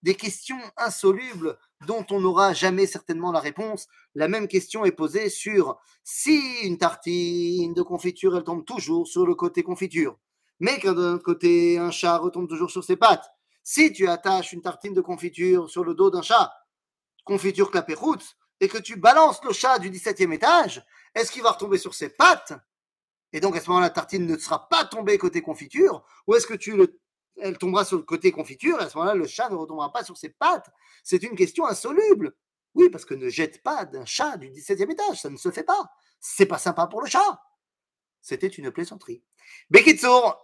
des 0.02 0.14
questions 0.14 0.58
insolubles 0.78 1.58
dont 1.86 2.06
on 2.10 2.20
n'aura 2.20 2.54
jamais 2.54 2.86
certainement 2.86 3.30
la 3.30 3.40
réponse. 3.40 3.88
La 4.14 4.26
même 4.26 4.48
question 4.48 4.86
est 4.86 4.92
posée 4.92 5.28
sur 5.28 5.78
si 6.02 6.40
une 6.62 6.78
tartine 6.78 7.74
de 7.74 7.82
confiture, 7.82 8.36
elle 8.36 8.44
tombe 8.44 8.64
toujours 8.64 9.06
sur 9.06 9.26
le 9.26 9.34
côté 9.34 9.62
confiture, 9.62 10.18
mais 10.60 10.78
d'un 10.78 11.18
côté, 11.18 11.78
un 11.78 11.90
chat 11.90 12.18
retombe 12.18 12.48
toujours 12.48 12.70
sur 12.70 12.84
ses 12.84 12.96
pattes. 12.96 13.28
Si 13.62 13.92
tu 13.92 14.06
attaches 14.08 14.52
une 14.52 14.62
tartine 14.62 14.94
de 14.94 15.00
confiture 15.00 15.70
sur 15.70 15.84
le 15.84 15.94
dos 15.94 16.10
d'un 16.10 16.22
chat, 16.22 16.52
confiture 17.24 17.70
clapéroute 17.70 18.36
et 18.60 18.68
que 18.68 18.78
tu 18.78 18.96
balances 18.96 19.42
le 19.44 19.52
chat 19.52 19.78
du 19.78 19.90
17e 19.90 20.32
étage, 20.32 20.84
est-ce 21.14 21.32
qu'il 21.32 21.42
va 21.42 21.52
retomber 21.52 21.78
sur 21.78 21.94
ses 21.94 22.10
pattes? 22.10 22.52
Et 23.32 23.40
donc 23.40 23.56
à 23.56 23.60
ce 23.60 23.68
moment-là, 23.68 23.86
la 23.86 23.90
tartine 23.90 24.26
ne 24.26 24.36
sera 24.36 24.68
pas 24.68 24.84
tombée 24.84 25.18
côté 25.18 25.42
confiture 25.42 26.04
Ou 26.26 26.34
est-ce 26.34 26.46
que 26.46 26.54
tu 26.54 26.76
le, 26.76 27.00
elle 27.36 27.58
tombera 27.58 27.84
sur 27.84 27.96
le 27.96 28.02
côté 28.04 28.30
confiture 28.30 28.80
et 28.80 28.84
à 28.84 28.88
ce 28.88 28.96
moment-là, 28.98 29.14
le 29.14 29.26
chat 29.26 29.48
ne 29.48 29.56
retombera 29.56 29.92
pas 29.92 30.04
sur 30.04 30.16
ses 30.16 30.28
pattes? 30.28 30.70
C'est 31.02 31.22
une 31.22 31.34
question 31.34 31.66
insoluble. 31.66 32.36
Oui, 32.74 32.90
parce 32.90 33.04
que 33.04 33.14
ne 33.14 33.28
jette 33.28 33.62
pas 33.62 33.84
d'un 33.84 34.04
chat 34.04 34.36
du 34.36 34.50
17e 34.50 34.90
étage, 34.90 35.22
ça 35.22 35.30
ne 35.30 35.36
se 35.36 35.50
fait 35.50 35.62
pas. 35.62 35.90
C'est 36.20 36.46
pas 36.46 36.58
sympa 36.58 36.86
pour 36.86 37.00
le 37.00 37.08
chat. 37.08 37.40
C'était 38.20 38.48
une 38.48 38.70
plaisanterie. 38.70 39.22
Bekitsour, 39.70 40.43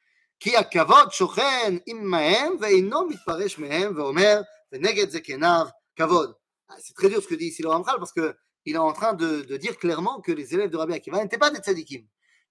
כי 0.40 0.56
הכבוד 0.56 1.12
שוכן 1.12 1.76
עמהם 1.86 2.52
ואינו 2.60 3.06
מתפרש 3.08 3.58
מהם 3.58 3.96
ואומר 3.96 4.40
ונגד 4.72 5.10
זקניו 5.10 5.66
כבוד. 5.96 6.32
C'est 6.78 6.94
très 6.94 7.08
dur 7.08 7.22
ce 7.22 7.28
que 7.28 7.36
dit 7.36 7.46
ici 7.46 7.62
le 7.62 7.68
Ramchal 7.68 7.96
parce 7.98 8.12
qu'il 8.12 8.74
est 8.74 8.76
en 8.76 8.92
train 8.92 9.14
de, 9.14 9.42
de, 9.42 9.56
dire 9.56 9.78
clairement 9.78 10.20
que 10.20 10.32
les 10.32 10.52
élèves 10.52 10.70
de 10.70 10.76
Rabbi 10.76 10.94
Akiva 10.94 11.22
n'étaient 11.22 11.38
pas 11.38 11.50
des 11.50 11.60
tzadikim. 11.60 12.04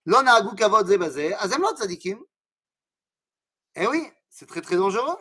Lo 0.05 0.21
na'agu 0.21 0.55
kavod 0.55 0.87
ze 0.87 0.97
bazé, 0.97 1.33
azem 1.33 1.61
lo 1.61 1.75
tzadikim. 1.75 2.23
Eh 3.75 3.87
oui, 3.87 4.07
c'est 4.29 4.47
très 4.47 4.61
très 4.61 4.77
dangereux. 4.77 5.17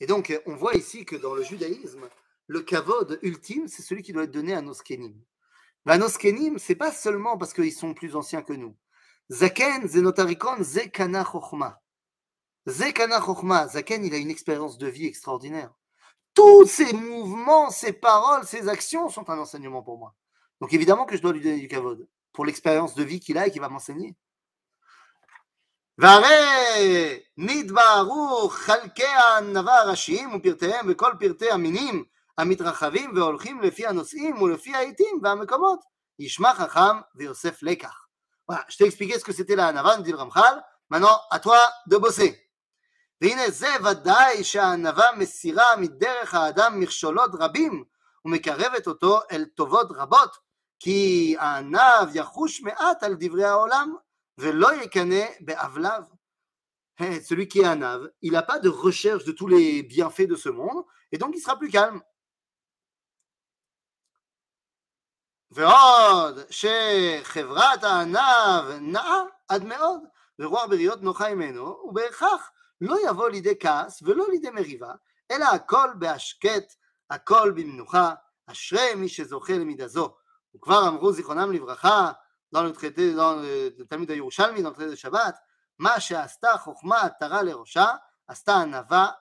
Et 0.00 0.06
donc, 0.06 0.40
on 0.46 0.54
voit 0.54 0.74
ici 0.74 1.04
que 1.04 1.16
dans 1.16 1.34
le 1.34 1.42
judaïsme, 1.42 2.08
le 2.46 2.60
kavod 2.60 3.18
ultime, 3.22 3.68
c'est 3.68 3.82
celui 3.82 4.02
qui 4.02 4.12
doit 4.12 4.24
être 4.24 4.30
donné 4.30 4.54
à 4.54 4.60
nos 4.60 4.74
skenim. 4.74 5.14
Ben, 5.86 5.98
nos 5.98 6.08
skenim, 6.08 6.58
c'est 6.58 6.76
pas 6.76 6.92
seulement 6.92 7.36
parce 7.36 7.52
qu'ils 7.52 7.72
sont 7.72 7.94
plus 7.94 8.14
anciens 8.14 8.42
que 8.42 8.52
nous. 8.52 8.76
Zaken, 9.30 9.88
zenotarikon, 9.88 10.62
zekana 10.62 11.24
chokhma. 11.24 11.80
Zekana 12.66 13.20
chokhma. 13.20 13.68
Zaken, 13.68 14.04
il 14.04 14.14
a 14.14 14.18
une 14.18 14.30
expérience 14.30 14.78
de 14.78 14.86
vie 14.86 15.06
extraordinaire. 15.06 15.72
Tous 16.34 16.66
ces 16.66 16.92
mouvements, 16.92 17.70
ces 17.70 17.92
paroles, 17.92 18.46
ces 18.46 18.68
actions 18.68 19.08
sont 19.08 19.28
un 19.28 19.38
enseignement 19.38 19.82
pour 19.82 19.98
moi. 19.98 20.14
Donc 20.60 20.72
évidemment 20.72 21.04
que 21.04 21.16
je 21.16 21.22
dois 21.22 21.32
lui 21.32 21.40
donner 21.40 21.58
du 21.58 21.68
kavod 21.68 22.08
pour 22.32 22.46
l'expérience 22.46 22.94
de 22.94 23.02
vie 23.02 23.20
qu'il 23.20 23.36
a 23.36 23.46
et 23.46 23.50
qu'il 23.50 23.60
va 23.60 23.68
m'enseigner. 23.68 24.14
והרי 25.98 27.20
נתבהרו 27.36 28.48
חלקי 28.48 29.04
הענווה 29.04 29.80
הראשיים 29.80 30.34
ופרטיהם 30.34 30.86
וכל 30.88 31.12
פרטי 31.20 31.50
המינים 31.50 32.04
המתרחבים 32.38 33.12
והולכים 33.16 33.60
לפי 33.60 33.86
הנושאים 33.86 34.42
ולפי 34.42 34.74
העיתים 34.74 35.20
והמקומות. 35.22 35.80
ישמע 36.18 36.54
חכם 36.54 37.00
ויוסף 37.14 37.62
לקח. 37.62 38.06
Voilà, 38.48 38.64
je 38.68 38.76
t'ai 38.76 38.86
expliqué 38.86 39.18
ce 39.18 39.24
que 39.24 39.32
c'était 39.32 39.54
la 39.54 39.68
Hanava, 39.68 39.96
nous 39.96 40.02
dit 40.02 40.10
le 40.10 40.16
Ramchal. 40.16 40.62
Maintenant, 40.90 41.16
à 41.30 41.38
toi 41.38 41.58
de 41.86 41.96
bosser. 41.96 42.36
והנה 43.20 43.50
זה 43.50 43.68
ודאי 43.84 44.44
שהענווה 44.44 45.12
מסירה 45.16 45.76
מדרך 45.76 46.34
האדם 46.34 46.80
מכשולות 46.80 47.30
רבים 47.34 47.84
ומקרבת 48.24 48.86
אותו 48.86 49.20
אל 49.32 49.44
טובות 49.44 49.86
רבות, 49.90 50.36
כי 50.78 51.36
הענב 51.38 52.08
יחוש 52.14 52.62
מעט 52.62 53.02
על 53.02 53.14
דברי 53.18 53.44
העולם 53.44 53.94
Celui 57.20 57.48
qui 57.48 57.60
est 57.60 57.64
un 57.64 57.82
ave, 57.82 58.10
il 58.22 58.32
n'a 58.32 58.42
pas 58.42 58.58
de 58.58 58.68
recherche 58.68 59.24
de 59.24 59.32
tous 59.32 59.46
les 59.46 59.82
bienfaits 59.82 60.26
de 60.26 60.36
ce 60.36 60.48
monde, 60.48 60.84
et 61.12 61.18
donc 61.18 61.34
il 61.36 61.40
sera 61.40 61.58
plus 61.58 61.68
calme. 61.68 62.00
ועוד 65.56 66.38
שחברת 66.50 67.84
הענב 67.84 68.64
נאה 68.80 69.20
עד 69.48 69.64
מאוד, 69.64 70.00
ורוח 70.38 70.64
בריות 70.64 71.02
נוחה 71.02 71.34
ממנו, 71.34 71.82
ובהכרח 71.84 72.50
לא 72.80 72.96
יבוא 73.08 73.28
לידי 73.28 73.54
כעס 73.60 74.02
ולא 74.02 74.26
לידי 74.30 74.50
מריבה, 74.50 74.92
אלא 75.30 75.44
הכל 75.44 75.88
בהשקט, 75.98 76.74
הכל 77.10 77.50
במנוחה, 77.50 78.14
אשרי 78.46 78.94
מי 78.94 79.08
שזוכה 79.08 79.52
למידה 79.52 79.88
זו. 79.88 80.14
וכבר 80.56 80.88
אמרו 80.88 81.12
זיכרונם 81.12 81.52
לברכה, 81.52 82.12
dans 82.54 82.62
le 82.62 82.72
traité, 82.72 83.14
dans 83.14 83.36
le, 83.36 83.74
le 83.78 83.86
Talmud 83.86 84.06
de 84.06 84.14
Yerushalmi, 84.14 84.62
dans 84.62 84.68
le 84.68 84.74
traité 84.74 84.90
de 84.90 84.96
Shabbat, 84.96 85.34
Ma 85.78 85.98
she'asta 85.98 86.58
chokhma 86.58 87.10
tara 87.18 87.42
lerosha, 87.42 88.00
asta 88.28 88.54
anava 88.54 89.18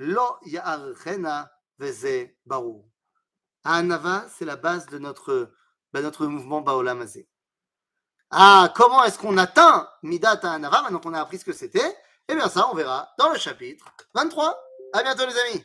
lo 0.00 0.38
ya'archena 0.46 1.50
veze 1.78 2.36
barou. 2.46 2.90
Anava, 3.64 4.26
c'est 4.30 4.46
la 4.46 4.56
base 4.56 4.86
de 4.86 4.98
notre, 4.98 5.52
notre 5.92 6.26
mouvement 6.26 6.62
Baolam 6.62 7.02
Azé. 7.02 7.28
Ah, 8.30 8.72
comment 8.74 9.04
est-ce 9.04 9.18
qu'on 9.18 9.36
atteint 9.36 9.88
Midat 10.02 10.40
Anava 10.42 10.82
Maintenant 10.82 11.00
qu'on 11.00 11.12
a 11.12 11.20
appris 11.20 11.38
ce 11.38 11.44
que 11.44 11.52
c'était, 11.52 11.96
eh 12.28 12.34
bien 12.34 12.48
ça, 12.48 12.68
on 12.70 12.74
verra 12.74 13.12
dans 13.18 13.30
le 13.30 13.38
chapitre 13.38 13.84
23. 14.14 14.58
À 14.94 15.02
bientôt 15.02 15.26
les 15.26 15.38
amis 15.38 15.64